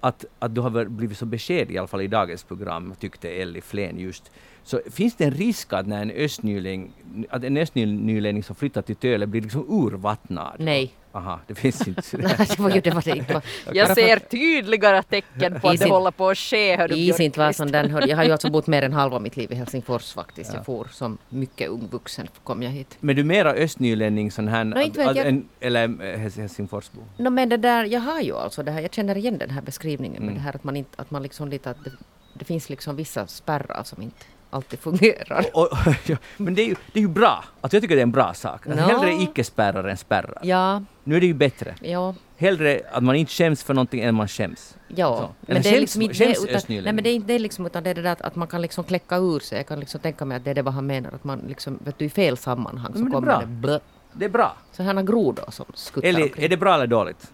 [0.00, 3.60] Att, att du har blivit så besked, i alla fall i dagens program, tyckte Elli
[3.60, 4.30] Flen just.
[4.62, 6.92] Så finns det en risk att när en östnyling,
[7.30, 10.56] att en östnylänning som flyttar till Töle blir liksom urvattnad?
[10.58, 10.92] Nej.
[11.12, 12.02] Aha, det finns inte.
[12.18, 13.40] Nej, det var ju det var det inte.
[13.72, 16.76] Jag ser tydligare tecken på att det håller på att ske.
[16.76, 19.36] Hör Is inte var som den Jag har ju alltså bott mer än halva mitt
[19.36, 20.50] liv i Helsingfors faktiskt.
[20.52, 20.56] Ja.
[20.58, 22.96] Jag for som mycket ung vuxen kom jag hit.
[23.00, 27.00] Men du är mera östnylänning sån här, no, inte, jag, en, eller Helsingforsbo?
[27.16, 29.62] No, men det där, jag har ju alltså det här, jag känner igen den här
[29.62, 30.26] beskrivningen mm.
[30.26, 31.90] med det här att man inte, att man liksom lite att det,
[32.34, 35.44] det finns liksom vissa spärrar som inte alltid fungerar.
[35.54, 37.44] Och, och, ja, men det är, ju, det är ju bra.
[37.60, 38.66] Alltså jag tycker det är en bra sak.
[38.66, 38.98] Alltså, Nå.
[38.98, 40.38] Hellre icke-spärrar än spärrar.
[40.42, 41.74] Ja, Nu är det ju bättre.
[41.82, 44.76] ja, Hellre att man inte skäms för någonting än man skäms.
[44.88, 45.30] ja.
[45.40, 47.38] Men det är skäms- liksom inte skäms det, utan, nej, men det är inte det
[47.38, 49.58] liksom, utan det är det där att, att man kan liksom kläcka ur sig.
[49.58, 51.78] Jag kan liksom tänka mig att det är det vad han menar, att man liksom,
[51.84, 53.40] vet du, i fel sammanhang så Men det är kommer bra.
[53.40, 53.78] det blö.
[54.12, 54.56] Det är bra.
[54.72, 56.44] Så här grodor som skuttar Eller omkring.
[56.44, 57.32] är det bra eller dåligt?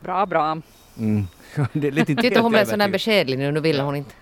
[0.00, 0.58] Bra, bra.
[0.98, 1.26] Mm.
[1.72, 2.92] det är lite inte Titta hon är sån övertygad.
[2.92, 4.14] beskedlig nu, nu vill hon inte.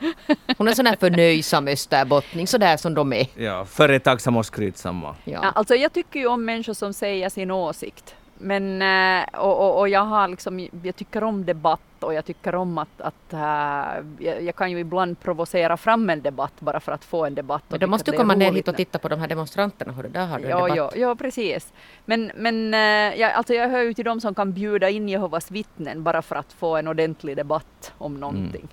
[0.58, 3.26] Hon är sån där förnöjsam österbottning, sådär som de är.
[3.36, 5.16] Ja, företagsam och skrytsamma.
[5.24, 5.50] Ja, Ja.
[5.54, 8.14] alltså jag tycker ju om människor som säger sin åsikt.
[8.42, 12.54] Men, eh, och, och, och jag, har liksom, jag tycker om debatt och jag tycker
[12.54, 16.92] om att, att äh, jag, jag kan ju ibland provocera fram en debatt bara för
[16.92, 17.62] att få en debatt.
[17.68, 20.26] Men då måste du komma ner hit och titta på de här demonstranterna, hörru, där
[20.26, 20.76] har du en Ja, debatt.
[20.76, 21.72] ja, ja, precis.
[22.04, 25.50] Men, men eh, jag, alltså jag hör ju till de som kan bjuda in Jehovas
[25.50, 28.68] vittnen bara för att få en ordentlig debatt om någonting.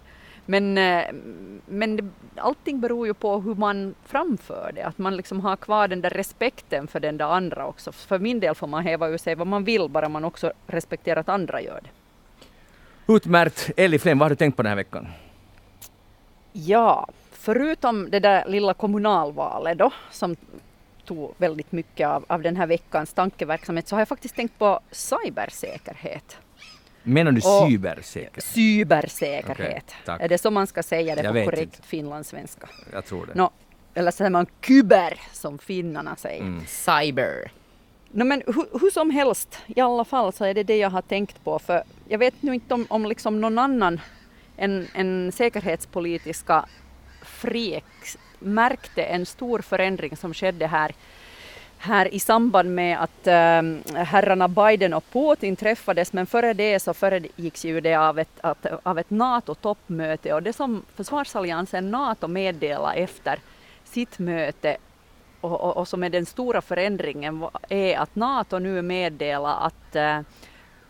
[0.50, 1.04] Men, eh,
[1.66, 2.04] men det,
[2.36, 6.10] allting beror ju på hur man framför det, att man liksom har kvar den där
[6.10, 7.92] respekten för den där andra också.
[7.92, 11.20] För min del får man häva ur sig vad man vill, bara man också respekterar
[11.20, 11.90] att andra gör det.
[13.14, 13.72] Utmärkt.
[13.78, 15.08] Elli Flen, vad har du tänkt på den här veckan?
[16.54, 20.36] Ja, förutom det där lilla kommunalvalet då, som
[21.06, 24.80] tog väldigt mycket av, av den här veckans tankeverksamhet, så har jag faktiskt tänkt på
[24.92, 26.38] cybersäkerhet.
[27.08, 28.44] Menar du Och- cybersäkerhet?
[28.44, 29.94] Cybersäkerhet.
[30.06, 30.22] Tack.
[30.22, 31.88] är det så man ska säga det Jag på korrekt inte.
[31.88, 32.70] finlandssvenska?
[32.94, 33.34] Jag tror det.
[33.36, 33.52] Nå,
[33.94, 36.42] eller säger man kyber som finnarna säger.
[36.42, 36.66] Mm.
[36.68, 37.52] Cyber.
[38.12, 41.02] No, men hur, hur som helst, i alla fall så är det det jag har
[41.02, 41.60] tänkt på.
[41.60, 44.02] För jag vet nu inte om, om liksom någon annan
[44.58, 46.66] än, än säkerhetspolitiska
[47.26, 50.96] freaks märkte en stor förändring som skedde här,
[51.78, 56.14] här i samband med att äh, herrarna Biden och Putin träffades.
[56.14, 60.54] Men före det så föregicks ju det av ett, att, av ett NATO-toppmöte och det
[60.54, 63.40] som försvarsalliansen NATO meddelade efter
[63.84, 64.78] sitt möte
[65.42, 70.20] och, och, och som är den stora förändringen är att NATO nu meddelar att äh,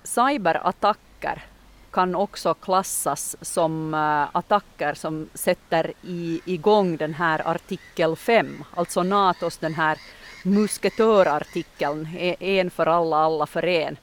[0.03, 1.43] cyberattacker
[1.91, 9.03] kan också klassas som äh, attacker som sätter i, igång den här artikel 5, alltså
[9.03, 9.97] NATOs den här
[10.43, 12.07] musketörartikeln,
[12.39, 13.97] en för alla, alla för en.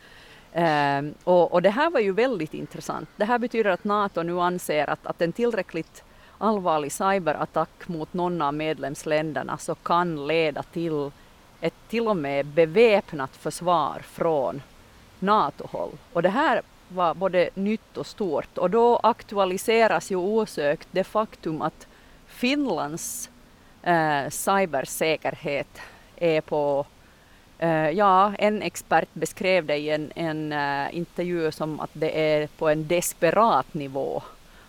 [0.52, 3.08] Ehm, och, och det här var ju väldigt intressant.
[3.16, 6.04] Det här betyder att NATO nu anser att, att en tillräckligt
[6.38, 11.10] allvarlig cyberattack mot någon av medlemsländerna så kan leda till
[11.60, 14.62] ett till och med beväpnat försvar från
[15.18, 15.90] NATO-håll.
[16.12, 21.62] Och det här var både nytt och stort och då aktualiseras ju osökt det faktum
[21.62, 21.86] att
[22.26, 23.30] Finlands
[23.82, 25.80] eh, cybersäkerhet
[26.16, 26.86] är på
[27.58, 32.46] eh, ja, en expert beskrev det i en, en uh, intervju som att det är
[32.46, 34.22] på en desperat nivå.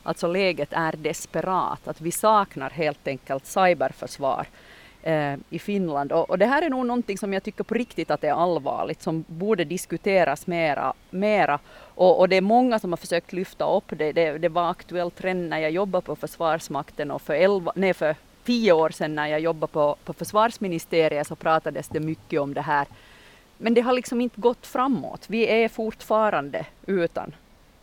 [0.03, 4.47] Alltså läget är desperat, att vi saknar helt enkelt cyberförsvar
[5.05, 6.11] eh, i Finland.
[6.11, 9.01] Och, och det här är nog någonting som jag tycker på riktigt att är allvarligt,
[9.01, 10.93] som borde diskuteras mera.
[11.09, 11.59] mera.
[11.77, 14.11] Och, och det är många som har försökt lyfta upp det.
[14.11, 18.15] Det, det var aktuellt redan när jag jobbade på Försvarsmakten och för, elva, nej, för
[18.45, 22.61] tio år sedan när jag jobbade på, på försvarsministeriet så pratades det mycket om det
[22.61, 22.87] här.
[23.57, 25.25] Men det har liksom inte gått framåt.
[25.27, 27.35] Vi är fortfarande utan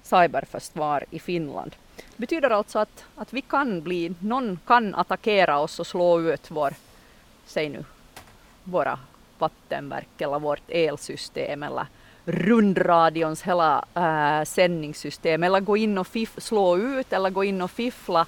[0.02, 1.76] cyberförsvar i Finland.
[1.96, 6.50] Det betyder alltså att, att vi kan bli, någon kan attackera oss och slå ut
[6.50, 6.74] vår,
[7.46, 7.84] säg nu,
[8.64, 8.98] våra
[9.38, 11.86] vattenverk eller vårt elsystem eller
[12.24, 17.70] rundradions hela äh, sändningssystem eller gå in och fiff, slå ut eller gå in och
[17.70, 18.26] fiffla.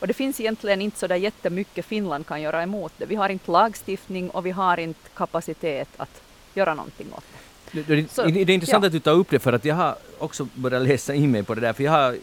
[0.00, 3.06] Och det finns egentligen inte så där jättemycket Finland kan göra emot det.
[3.06, 6.22] Vi har inte lagstiftning och vi har inte kapacitet att
[6.54, 7.24] göra någonting åt
[7.72, 7.82] det.
[7.82, 8.86] Det, det, Så, det är intressant ja.
[8.86, 11.54] att du tar upp det för att jag har också börjat läsa in mig på
[11.54, 12.16] det där för jag har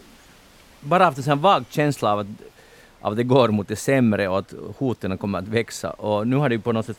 [0.80, 2.26] bara haft en sån vag känsla av att,
[3.00, 6.36] av att det går mot det sämre och att hoten kommer att växa och nu
[6.36, 6.98] har det ju på något sätt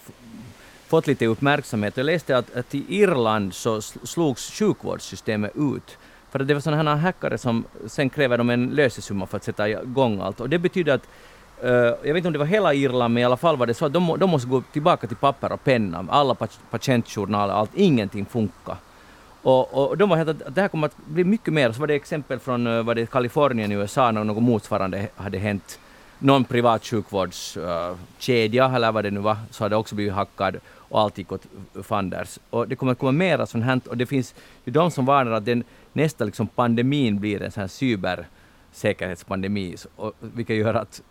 [0.88, 1.98] fått lite uppmärksamhet.
[1.98, 5.98] Jag läste att, att i Irland så sl- slogs sjukvårdssystemet ut
[6.36, 9.70] för det var sådana här hackare som sen kräver de en lösesumma för att sätta
[9.70, 11.08] igång allt och det betyder att
[11.62, 13.74] eh, jag vet inte om det var hela Irland, men i alla fall var det
[13.74, 16.06] så att de, de måste gå tillbaka till papper och penna.
[16.10, 16.36] Alla
[16.72, 18.76] patientjournaler, allt, ingenting funkar.
[19.42, 21.72] Och, och de var helt att att det här kommer att bli mycket mer.
[21.72, 25.38] Så var det exempel från eh, var det Kalifornien i USA när något motsvarande hade
[25.38, 25.80] hänt.
[26.20, 30.60] Någon privat sjukvårdskedja eh, eller vad det nu var, så hade också blivit hackad
[30.90, 31.46] och allt gick åt
[31.84, 32.40] fanders.
[32.50, 35.32] Och det kommer att komma mera sånt här och det finns ju de som varnar
[35.32, 35.64] att den,
[35.96, 41.02] nästa liksom pandemin blir en sån här cybersäkerhetspandemi, och, vilket gör att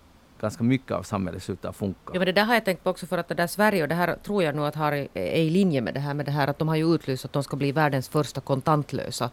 [0.40, 2.10] ganska mycket av samhället slutar funka.
[2.12, 3.88] Ja, men det där har jag tänkt på också för att det där Sverige, och
[3.88, 6.32] det här tror jag nog att har, är i linje med det här med det
[6.32, 9.30] här att de har ju utlyst att de ska bli världens första kontantlösa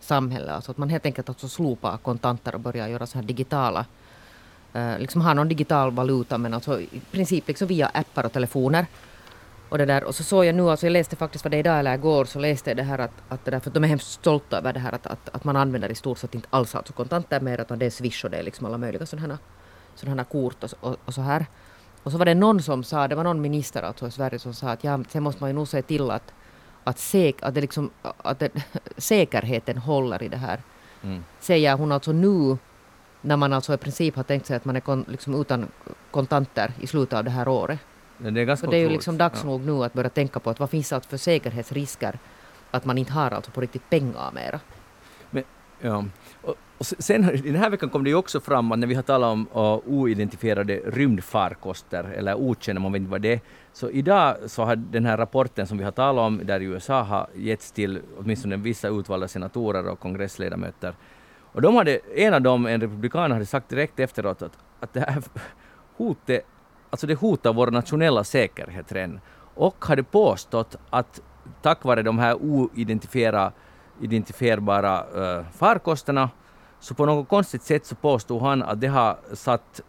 [0.00, 0.52] samhälle.
[0.52, 3.86] Alltså att man helt enkelt också slopar kontanter och börjar göra så här digitala
[4.72, 8.86] eh, liksom ha någon digital valuta men alltså i princip liksom via appar och telefoner.
[9.68, 11.78] Och, det där, och så såg jag nu, alltså jag läste faktiskt vad det idag
[11.78, 14.10] eller igår, så läste jag det här att, att det där, för de är hemskt
[14.10, 16.92] stolta över det här att, att, att man använder i stort sett inte alls alltså
[16.92, 19.38] kontanter mer utan det är Swish och det är liksom alla möjliga sådana
[19.94, 21.46] sådana kort och, och, och så här.
[22.02, 24.54] Och så var det någon som sa, det var någon minister alltså i Sverige som
[24.54, 26.34] sa att ja, sen måste man ju nog se till att,
[26.84, 28.50] att, säk, att, det liksom, att det,
[28.96, 30.60] säkerheten håller i det här.
[31.02, 31.24] Mm.
[31.40, 32.56] Säger hon alltså nu,
[33.20, 35.68] när man alltså i princip har tänkt sig att man är kon, liksom utan
[36.10, 37.78] kontanter i slutet av det här året.
[38.32, 39.50] Det är ganska Så det är ju liksom dags ja.
[39.50, 42.18] nog nu att börja tänka på att vad finns det för säkerhetsrisker
[42.70, 44.60] att man inte har alltså på riktigt pengar mera.
[45.30, 45.42] Men,
[45.80, 46.04] ja.
[46.42, 48.94] Och, och sen, I den här veckan kom det ju också fram att när vi
[48.94, 53.40] har talat om uh, oidentifierade rymdfarkoster, eller okända, man vet inte vad det är,
[53.72, 57.28] så idag så har den här rapporten som vi har talat om, där USA har
[57.34, 60.94] getts till åtminstone vissa utvalda senatorer och kongressledamöter,
[61.54, 65.00] och de hade, en av dem, en republikan, hade sagt direkt efteråt att, att det
[65.00, 65.22] här
[65.96, 66.46] hotet,
[66.94, 69.20] alltså det hotar vår nationella säkerhet redan,
[69.54, 71.20] och hade påstått att
[71.62, 73.52] tack vare de här oidentifierade
[75.16, 76.30] uh, farkosterna
[76.80, 79.80] så på något konstigt sätt så påstod han att det har satt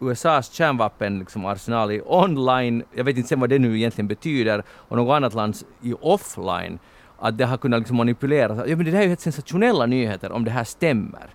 [0.00, 4.96] USAs kärnvapenarsenal liksom, i online, jag vet inte sen vad det nu egentligen betyder, och
[4.96, 6.78] något annat lands i offline,
[7.18, 8.58] att det har kunnat liksom manipuleras.
[8.66, 11.26] Ja, men det här är ju helt sensationella nyheter om det här stämmer.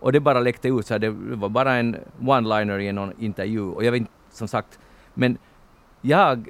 [0.00, 3.60] Och det bara läckte ut, så det var bara en one-liner i någon intervju.
[3.60, 4.78] Och jag vet inte, som sagt,
[5.14, 5.38] men
[6.00, 6.48] jag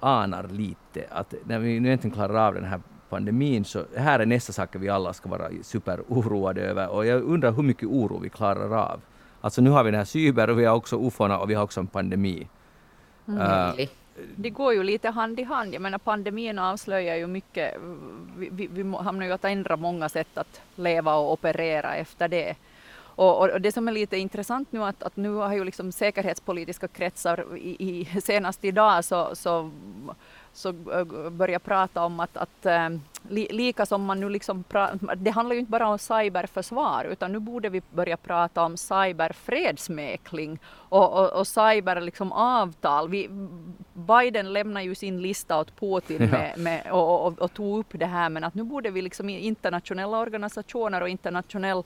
[0.00, 4.26] anar lite att när vi nu äntligen klarar av den här pandemin, så här är
[4.26, 6.88] nästa saker vi alla ska vara superoroade över.
[6.88, 9.00] Och jag undrar hur mycket oro vi klarar av.
[9.40, 11.64] Alltså nu har vi den här cyber och vi har också ufona och vi har
[11.64, 12.48] också en pandemi.
[13.28, 13.40] Mm.
[13.40, 13.88] Uh,
[14.36, 15.74] det går ju lite hand i hand.
[15.74, 17.74] Jag menar pandemin avslöjar ju mycket.
[18.36, 22.56] Vi, vi, vi hamnar ju att ändra många sätt att leva och operera efter det.
[23.18, 26.88] Och, och, det som är lite intressant nu att, att nu har ju liksom säkerhetspolitiska
[26.88, 29.70] kretsar i, i, senast idag så, så
[30.58, 32.88] så äh, börja prata om att, att äh,
[33.28, 34.64] li, lika som man nu liksom
[35.16, 40.58] det handlar ju inte bara om cyberförsvar utan nu borde vi börja prata om cyberfredsmäkling
[40.68, 43.08] och, och, och cyber liksom avtal.
[43.08, 43.28] Vi,
[43.92, 48.06] Biden lämnar ju sin lista åt Putin med, med, och, och, och tog upp det
[48.06, 51.82] här men att nu borde vi liksom i internationella organisationer och internationell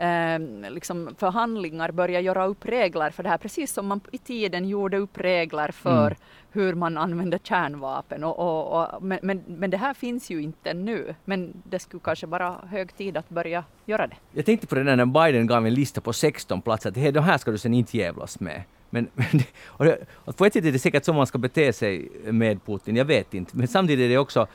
[0.00, 4.68] eh, liksom förhandlingar börja göra upp regler för det här, precis som man i tiden
[4.68, 6.18] gjorde upp regler för mm.
[6.50, 8.24] hur man använder kärnvapen.
[8.24, 12.00] Och, och, och men, men, men, det här finns ju inte nu, men det skulle
[12.04, 14.16] kanske vara hög tid att börja göra det.
[14.32, 17.10] Jag tänkte på det där när Biden gav en lista på 16 platser, att hey,
[17.10, 18.62] de här ska du sen inte jävlas med.
[18.90, 21.72] Men, men och det, och på ett sätt är det säkert så man ska bete
[21.72, 23.56] sig med Putin, jag vet inte.
[23.56, 24.46] Men samtidigt är det också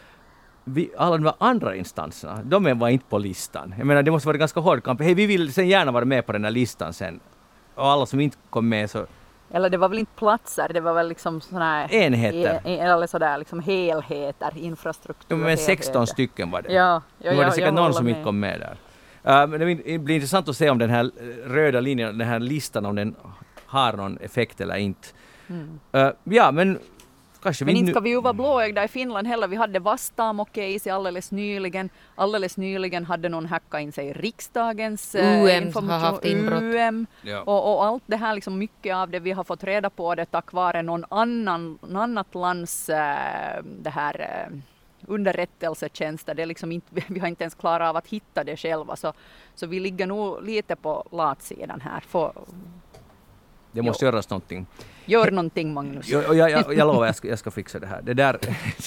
[0.65, 3.73] vi, alla de andra instanserna, de var inte på listan.
[3.77, 5.01] Jag menar, det måste vara ganska hård kamp.
[5.01, 7.19] Hej, vi vill sen gärna vara med på den här listan sen.
[7.75, 9.05] Och alla som inte kom med så...
[9.51, 11.93] Eller det var väl inte platser, det var väl liksom sådana här...
[11.93, 12.61] Enheter.
[12.65, 15.37] E, eller sådär liksom helheter, infrastruktur.
[15.37, 16.73] Ja, men 16 stycken var det.
[16.73, 18.11] Ja, ja, nu var det säkert någon som med.
[18.11, 18.77] inte kom med där.
[19.43, 21.11] Uh, men det blir intressant att se om den här
[21.45, 23.15] röda linjen, den här listan, om den
[23.65, 25.07] har någon effekt eller inte.
[25.47, 25.79] Mm.
[25.95, 26.79] Uh, ja, men
[27.45, 29.47] Kanske Men inte ska vi ju vara blåögda i Finland heller.
[29.47, 31.89] Vi hade Vastaamo-case alldeles nyligen.
[32.15, 35.89] Alldeles nyligen hade någon hackat in sig i riksdagens UM information.
[35.89, 36.61] har haft inbrott.
[36.61, 37.07] UM.
[37.21, 37.41] Ja.
[37.41, 40.25] Och, och, allt det här, liksom mycket av det vi har fått reda på det
[40.25, 44.57] tack vare någon annan, annat lands äh, det här äh,
[45.07, 46.33] underrättelsetjänster.
[46.33, 48.95] Det är liksom inte, vi har inte ens klarat av att hitta det själva.
[48.95, 49.13] Så,
[49.55, 51.99] så vi ligger nog lite på latsidan här.
[51.99, 52.31] För,
[53.75, 54.11] det måste jo.
[54.11, 54.65] göras någonting.
[55.05, 56.09] Gör någonting Magnus.
[56.09, 58.01] Jag, jag, jag, jag lovar, jag ska, jag ska fixa det här.
[58.01, 58.39] Det där,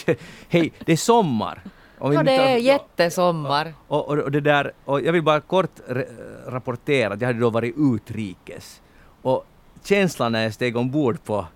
[0.48, 1.62] hej, det är sommar.
[2.00, 3.74] ja, det är jättesommar.
[3.88, 5.80] Och, och, och, det där, och jag vill bara kort
[6.46, 8.80] rapportera att jag hade då varit utrikes.
[9.22, 9.46] Och
[9.84, 11.46] känslan när jag steg ombord på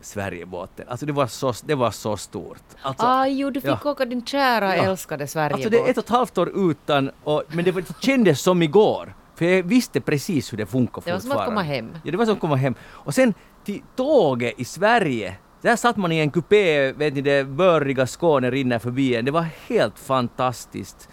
[0.00, 0.86] Sverigebåten.
[0.88, 2.62] Alltså det var så, det var så stort.
[2.82, 3.90] Alltså, ah, jo, du fick ja.
[3.90, 4.82] åka din kära ja.
[4.82, 5.54] älskade Sverigebåt.
[5.54, 8.40] Alltså det är ett och ett halvt år utan, och, men det, var, det kändes
[8.40, 9.14] som igår.
[9.38, 11.90] För jag visste precis hur det funkar Det var som att komma hem.
[12.04, 12.74] Ja, det var som att komma hem.
[12.82, 13.34] Och sen
[13.64, 18.50] till tåget i Sverige, där satt man i en kupé, vet ni, det bördiga Skåne
[18.50, 19.24] rinner förbi en.
[19.24, 21.08] Det var helt fantastiskt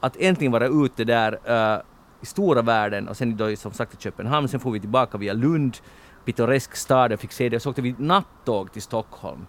[0.00, 1.82] att äntligen vara ute där uh,
[2.22, 5.32] i stora världen och sen då som sagt till Köpenhamn, sen får vi tillbaka via
[5.32, 5.76] Lund,
[6.24, 9.46] pittoresk stad, jag fick se det, och så åkte vi nattåg till Stockholm.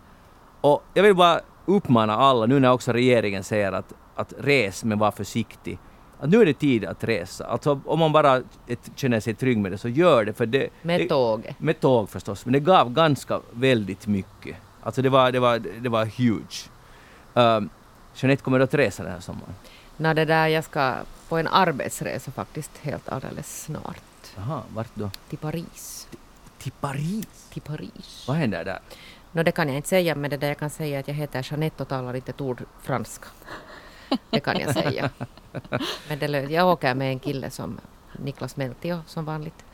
[0.61, 4.99] Och jag vill bara uppmana alla, nu när också regeringen säger att, att res men
[4.99, 5.79] var försiktig,
[6.25, 7.45] att nu är det tid att resa.
[7.45, 10.33] Alltså om man bara ett, känner sig trygg med det så gör det.
[10.33, 11.55] För det med tåg?
[11.57, 14.55] Med tåg förstås, men det gav ganska väldigt mycket.
[14.83, 16.69] Alltså det var, det var, det var huge.
[17.33, 17.69] Um,
[18.15, 19.53] Jeanette, kommer du att resa den här sommaren?
[19.97, 20.95] Nej, det där, jag ska
[21.29, 24.01] på en arbetsresa faktiskt helt alldeles snart.
[24.35, 25.09] Jaha, vart då?
[25.29, 26.07] till Paris.
[26.57, 27.47] Till Paris?
[27.53, 28.25] Till Paris.
[28.27, 28.79] Vad händer där?
[29.31, 31.47] Nå, det kan jag inte säga, men det där jag kan säga att jag heter
[31.51, 33.27] Jeanette och talar inte ett ord franska.
[34.29, 35.09] Det kan jag säga.
[36.09, 37.79] Men det, jag åker med en kille som
[38.19, 39.65] Niklas Meltio som vanligt,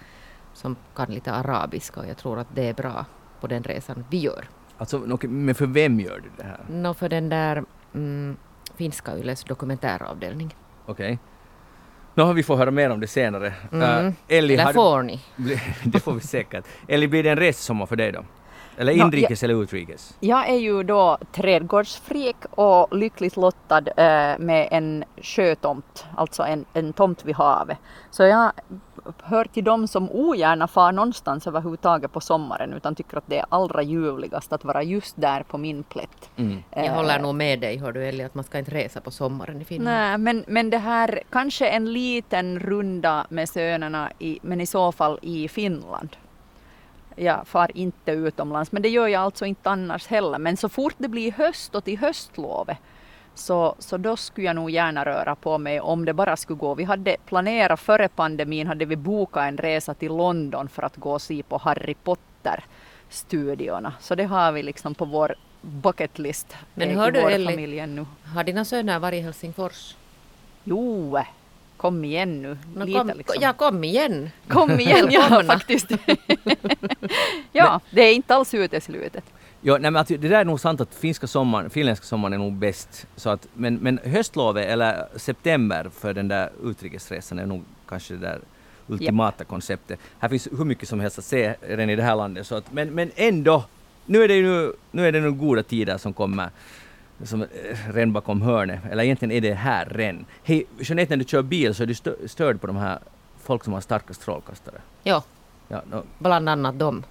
[0.54, 3.06] som kan lite arabiska och jag tror att det är bra
[3.40, 4.48] på den resan vi gör.
[4.78, 6.60] Alltså, men för vem gör du det här?
[6.70, 7.64] Nå, för den där
[7.94, 8.38] mm,
[8.76, 10.56] finska Yles dokumentäravdelning.
[10.86, 11.20] Okej.
[12.16, 13.54] Nu har vi får höra mer om det senare.
[13.72, 14.06] Mm.
[14.06, 15.22] Uh, Ellie, Eller har får ni?
[15.84, 16.66] det får vi säkert.
[16.88, 18.24] Ellie, blir det en ressommar för dig då?
[18.78, 20.18] Eller inrikes eller utrikes?
[20.20, 26.94] Jag är ju då trädgårdsfreak och lyckligt lottad eh, med en sjötomt, alltså en, en
[26.94, 27.78] tomt vid havet.
[28.12, 28.52] Så jag
[29.24, 33.46] hör till dem som ogärna far någonstans överhuvudtaget på sommaren utan tycker att det är
[33.50, 36.30] allra ljuvligast att vara just där på min plätt.
[36.36, 36.64] Mm.
[36.76, 39.12] Jag Eh, håller nog med dig, hör du Ellie, att man ska inte resa på
[39.12, 39.98] sommaren i Finland.
[39.98, 44.92] Nej, men, men det här, kanske en liten runda med sönerna, i, men i så
[44.92, 46.18] fall i Finland.
[47.22, 50.38] Jag far inte utomlands, men det gör jag alltså inte annars heller.
[50.38, 52.78] Men så fort det blir höst och till höstlovet
[53.36, 56.76] så, så då skulle jag nog gärna röra på mig om det bara skulle gå.
[56.76, 61.12] Vi hade planerat före pandemin, hade vi bokat en resa till London för att gå
[61.14, 63.94] och se på Harry Potter-studiorna.
[64.00, 67.46] Så det har vi liksom på vår bucket list Men hör i du, vår Elli?
[67.46, 68.06] familj ännu.
[68.36, 69.96] Har dina söner varit i Helsingfors?
[70.64, 71.18] Jo,
[71.82, 72.58] kom igen nu.
[72.76, 73.42] Nå, Lite kom, liksom.
[73.42, 74.30] Ja, kom igen!
[74.48, 75.92] Kom igen, ja faktiskt.
[77.52, 79.24] ja, det är inte alls uteslutet.
[79.62, 82.38] Ja, nej, men att det där är nog sant att finska sommaren, finländska sommaren är
[82.38, 83.08] nog bäst.
[83.16, 88.20] Så att, men, men höstlovet eller september för den där utrikesresan är nog kanske det
[88.20, 88.40] där
[88.88, 90.00] ultimata konceptet.
[90.20, 92.48] Här finns hur mycket som helst att se redan i det här landet.
[92.48, 93.64] Så att, men, men ändå,
[94.06, 96.50] nu är det ju nu, nu är det nu goda tider som kommer
[97.24, 97.48] som eh,
[97.94, 98.80] redan bakom hörnet.
[98.92, 100.26] Eller egentligen är det här redan.
[100.44, 103.00] Hej, Jeanette, när du kör bil så är du stö- störd på de här
[103.44, 104.76] folk som har starka strålkastare.
[105.04, 105.24] Ja,
[105.68, 107.04] Ja, no, bland annat dem.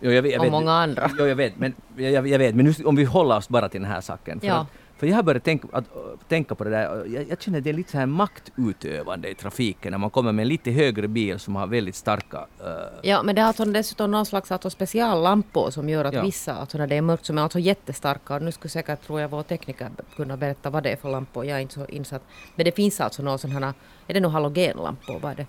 [0.00, 1.10] jo, jag vet, jag Och vet, många andra.
[1.18, 3.80] Jo, jag vet, men, jag, jag, vet, men nu, om vi håller oss bara till
[3.80, 4.40] den här saken.
[4.42, 4.54] Ja.
[4.54, 4.66] att,
[4.98, 5.84] för jag har börjat tänka, att,
[6.28, 9.34] tänka på det där, jag, jag känner att det är lite så här maktutövande i
[9.34, 12.46] trafiken när man kommer med en lite högre bil som har väldigt starka...
[12.64, 16.22] eh, Ja, men det har alltså dessutom någon slags alltså speciallampor som gör att Ja.
[16.22, 18.34] vissa, alltså när det är mörkt, som är alltså jättestarka.
[18.34, 21.44] Och nu skulle säkert, tror jag, vår tekniker kunna berätta vad det är för lampor.
[21.44, 22.22] Jag är inte så insatt.
[22.56, 23.74] Men det finns alltså några sådana här,
[24.06, 25.18] är det nog halogenlampor?
[25.20, 25.46] Vad är det?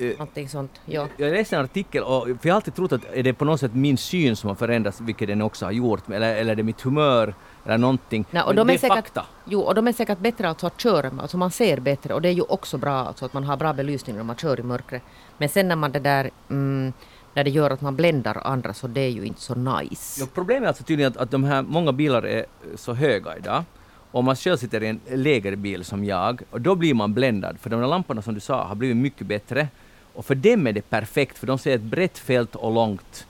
[0.00, 1.06] Eh, Någonting sånt, ja.
[1.16, 3.60] Jag läste en artikel och för jag har alltid trott att är det på något
[3.60, 6.62] sätt min syn som har förändrats, vilket den också har gjort, eller, eller är det
[6.62, 7.34] mitt humör
[7.64, 8.24] eller någonting.
[8.30, 9.24] Nej, och de det är är säkert, fakta.
[9.44, 12.22] Jo, och de är säkert bättre alltså att köra med, alltså man ser bättre och
[12.22, 14.62] det är ju också bra alltså att man har bra belysning när man kör i
[14.62, 15.02] mörkret.
[15.38, 16.92] Men sen när man det där, mm,
[17.34, 20.20] när det gör att man bländar andra så det är ju inte så nice.
[20.20, 22.46] Ja, problemet är alltså tydligen att, att de här, många bilar är
[22.76, 23.64] så höga idag.
[24.12, 27.58] Om man själv sitter i en lägre bil som jag, och då blir man bländad.
[27.60, 29.68] För de här lamporna som du sa har blivit mycket bättre.
[30.14, 33.26] Och för dem är det perfekt, för de ser ett brett fält och långt.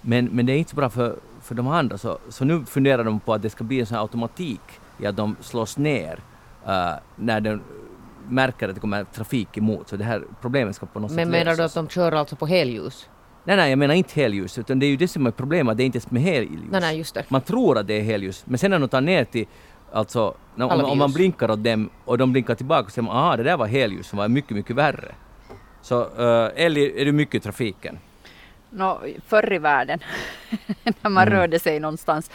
[0.00, 1.98] Men, men det är inte så bra för, för de andra.
[1.98, 4.60] Så, så nu funderar de på att det ska bli en sån här automatik
[4.98, 6.18] i att de slås ner
[6.66, 7.60] uh, när de
[8.28, 9.88] märker att det kommer trafik emot.
[9.88, 12.36] Så det här problemet ska på något Men sätt menar du att de kör alltså
[12.36, 13.08] på helljus?
[13.44, 15.82] Nej, nej, jag menar inte helljus, utan det är ju det som är problemet, det
[15.82, 16.62] är inte ens med helljus.
[16.70, 17.30] Nej, nej, just det.
[17.30, 19.46] Man tror att det är helljus, men sen när de tar ner till,
[19.92, 23.36] alltså, om, om man blinkar åt dem och de blinkar tillbaka så säger man aha,
[23.36, 25.14] det där var helljus som var mycket, mycket värre.
[25.84, 27.98] Så uh, Ellie, är du mycket i trafiken?
[28.70, 29.98] Nå, förr i världen,
[31.00, 31.38] när man Mm.
[31.40, 32.30] rörde sig någonstans.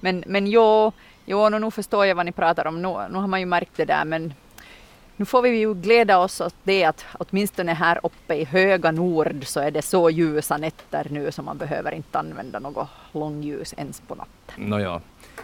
[0.00, 0.92] Men, men jo,
[1.26, 2.82] jo nu, nu förstår jag vad ni pratar om.
[2.82, 4.34] Nu, nu har man ju märkt det där, men
[5.16, 9.46] nu får vi ju glädja oss åt det att åtminstone här uppe i höga nord
[9.46, 14.00] så är det så ljusa nätter nu så man behöver inte använda något långljus ens
[14.00, 14.54] på natten.
[14.64, 15.00] Nåja.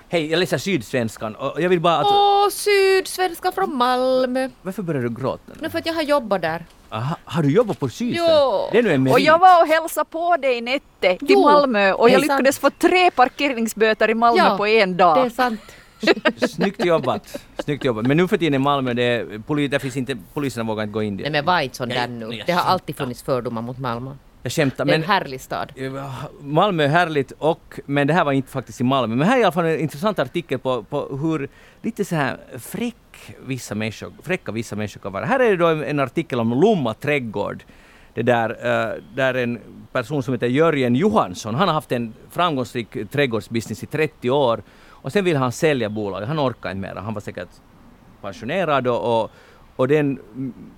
[0.08, 2.06] Hej, jag läser Sydsvenskan och jag vill bara att...
[2.06, 4.48] Åh, sydsvenska från Malmö!
[4.62, 5.54] Varför börjar du gråta nu?
[5.60, 6.64] Nu för att jag har jobbat där.
[6.90, 8.36] Aha, har du jobbat på Sydsvenskan?
[8.40, 8.68] Jo.
[8.72, 9.14] Det är nu en merit.
[9.14, 12.38] Och jag var och hälsade på dig Nette till Jo, Malmö och jag är sant.
[12.40, 15.32] lyckades få tre parkeringsböter i Malmö Ja, på en Det är dag.
[15.32, 15.60] sant.
[16.50, 17.36] Snyggt jobbat.
[17.58, 18.06] Snyggt jobbat.
[18.06, 20.92] Men nu för tiden i Malmö, det är, poli, där finns inte, poliserna vågar inte
[20.92, 21.24] gå in dit.
[21.24, 22.42] Nej men var inte sån där nu.
[22.46, 24.10] Det har alltid funnits fördomar mot Malmö.
[24.46, 25.02] Jag skämtar, Det är men...
[25.02, 25.72] en härlig stad.
[26.40, 29.16] Malmö är härligt, och, men det här var inte faktiskt i Malmö.
[29.16, 31.48] Men här är i alla fall en intressant artikel på, på hur
[31.82, 35.24] lite så här fräck vissa människor, fräcka vissa människor kan vara.
[35.24, 37.64] Här är det då en, en artikel om Lomma trädgård.
[38.14, 39.60] Det där, uh, där en
[39.92, 45.12] person som heter Jörgen Johansson, han har haft en framgångsrik trädgårdsbusiness i 30 år och
[45.12, 46.28] sen vill han sälja bolaget.
[46.28, 46.94] Han orkar inte mer.
[46.94, 47.48] Han var säkert
[48.22, 49.30] pensionerad och, och,
[49.76, 50.18] och den,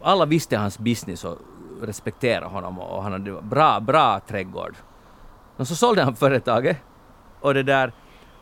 [0.02, 1.38] alla visste hans business och
[1.82, 4.74] respekterade honom och han hade bra, bra trädgård.
[5.56, 6.76] Och så sålde han företaget
[7.40, 7.92] och det där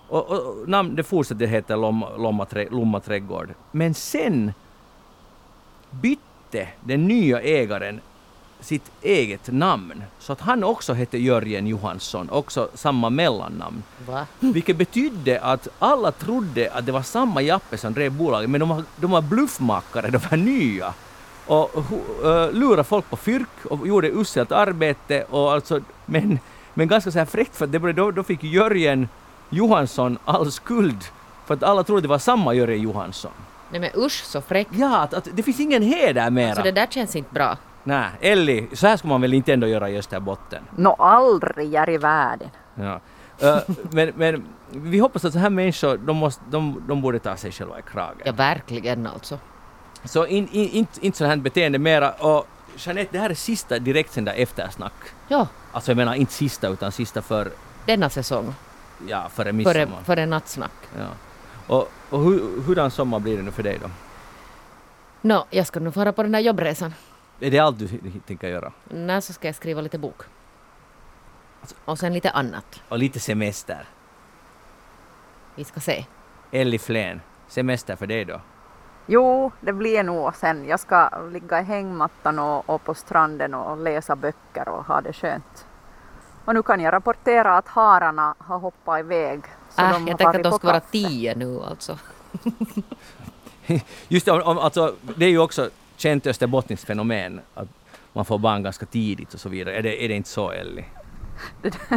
[0.09, 3.55] och, och, namn, det fortsatte heta Lomma, Lomma, Lomma trädgård.
[3.72, 4.53] Men sen
[5.91, 8.01] bytte den nya ägaren
[8.61, 10.03] sitt eget namn.
[10.18, 13.82] Så att han också hette Jörgen Johansson, också samma mellannamn.
[14.07, 14.26] Va?
[14.41, 18.68] Vilket betydde att alla trodde att det var samma Jappe som drev bolaget, men de
[18.68, 20.95] var, de var bluffmakare, de var nya.
[21.47, 21.70] Och
[22.24, 26.38] uh, lurade folk på fyrk och gjorde uselt arbete, och alltså, men,
[26.74, 29.09] men ganska så här fräckt för att det, blev- då, då fick Jörgen
[29.51, 31.05] Johansson all skuld
[31.47, 33.30] för att alla trodde det var samma Jörgen Johansson.
[33.70, 34.68] Nej men usch så fräck.
[34.70, 36.55] Ja, att, att det finns ingen heder mera.
[36.55, 37.57] Så det där känns inte bra.
[37.84, 40.62] Nej, Elli, så här ska man väl inte ändå göra i Österbotten.
[40.76, 42.49] Nå aldrig är i världen.
[42.74, 43.01] Ja.
[43.40, 43.59] Eh,
[43.90, 47.53] men, men vi hoppas att så här människor, de, måste, de, de borde ta sig
[47.53, 48.22] själva i kragen.
[48.24, 49.38] Ja verkligen alltså.
[50.07, 52.11] Så in, in, inte, inte sånt här beteende mera.
[52.12, 52.46] Och
[52.76, 54.92] Jeanette, det här är sista direktsända eftersnack.
[55.28, 57.50] Ja, Alltså jag menar inte sista utan sista för,
[57.86, 58.54] denna säsong.
[59.09, 60.02] ja, före Före, midsommar.
[60.04, 60.72] före nattsnack.
[60.98, 61.07] Ja.
[61.66, 63.90] Och, och hur, hurdan sommar blir det nu för dig då?
[65.22, 66.94] Nå, jag ska nu fara på den där jobbresan.
[67.40, 67.88] Är det allt du
[68.26, 68.72] tänker göra?
[68.84, 70.22] När så ska jag skriva lite bok.
[71.84, 72.80] Och sen lite annat.
[72.88, 73.88] Och lite semester?
[75.54, 76.07] Vi ska se.
[76.50, 78.40] Elli Flen, semester för dig då?
[79.07, 80.68] Jo, det blir nog sen.
[80.68, 85.12] Jag ska ligga i hängmattan och, och på stranden och läsa böcker och ha det
[85.12, 85.66] skönt.
[86.44, 89.40] Och nu kan jag rapportera att hararna har hoppat iväg.
[89.70, 91.98] Så Äh, de jag tänkte att de ska vara tio nu alltså.
[94.09, 97.68] Just det, om, om, alltså, det är ju också känt österbottniskt fenomen att
[98.12, 99.76] man får barn ganska tidigt och så vidare.
[99.76, 100.84] Är det, är det inte så Elli?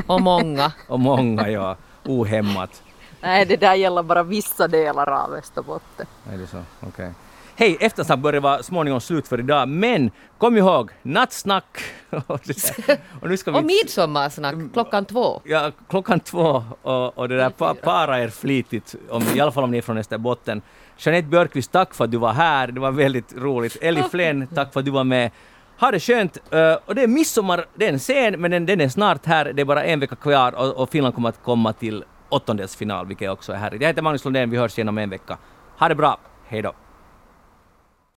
[0.08, 0.72] Och många.
[0.88, 2.84] Och många, ja, ohämmat.
[3.22, 6.06] Nej, det där gäller bara vissa delar av Österbotten.
[6.34, 6.62] Är det så?
[6.80, 7.14] Okej.
[7.56, 11.80] Hej, eftersnack börjar vara småningom slut för idag, men kom ihåg, nattsnack!
[12.10, 12.40] och,
[13.22, 13.64] och nu ska Och vi...
[13.64, 15.42] midsommarsnack klockan två.
[15.44, 19.64] Ja, klockan två och, och det där pa, para er flitigt, om, i alla fall
[19.64, 20.62] om ni är från Österbotten.
[20.98, 23.78] Jeanette Björkqvist, tack för att du var här, det var väldigt roligt.
[23.82, 25.32] Elli Flen, tack för att du var med.
[25.80, 26.38] Ha det skönt!
[26.52, 29.54] Eh, och det är midsommar, det är en scen, men den, den är snart här,
[29.54, 33.32] det är bara en vecka kvar och, och Finland kommer att komma till åttondelsfinal, vilket
[33.32, 33.82] också är härligt.
[33.82, 35.38] Jag heter Magnus Lundén, vi hörs igen om en vecka.
[35.78, 36.74] Ha det bra, hej då!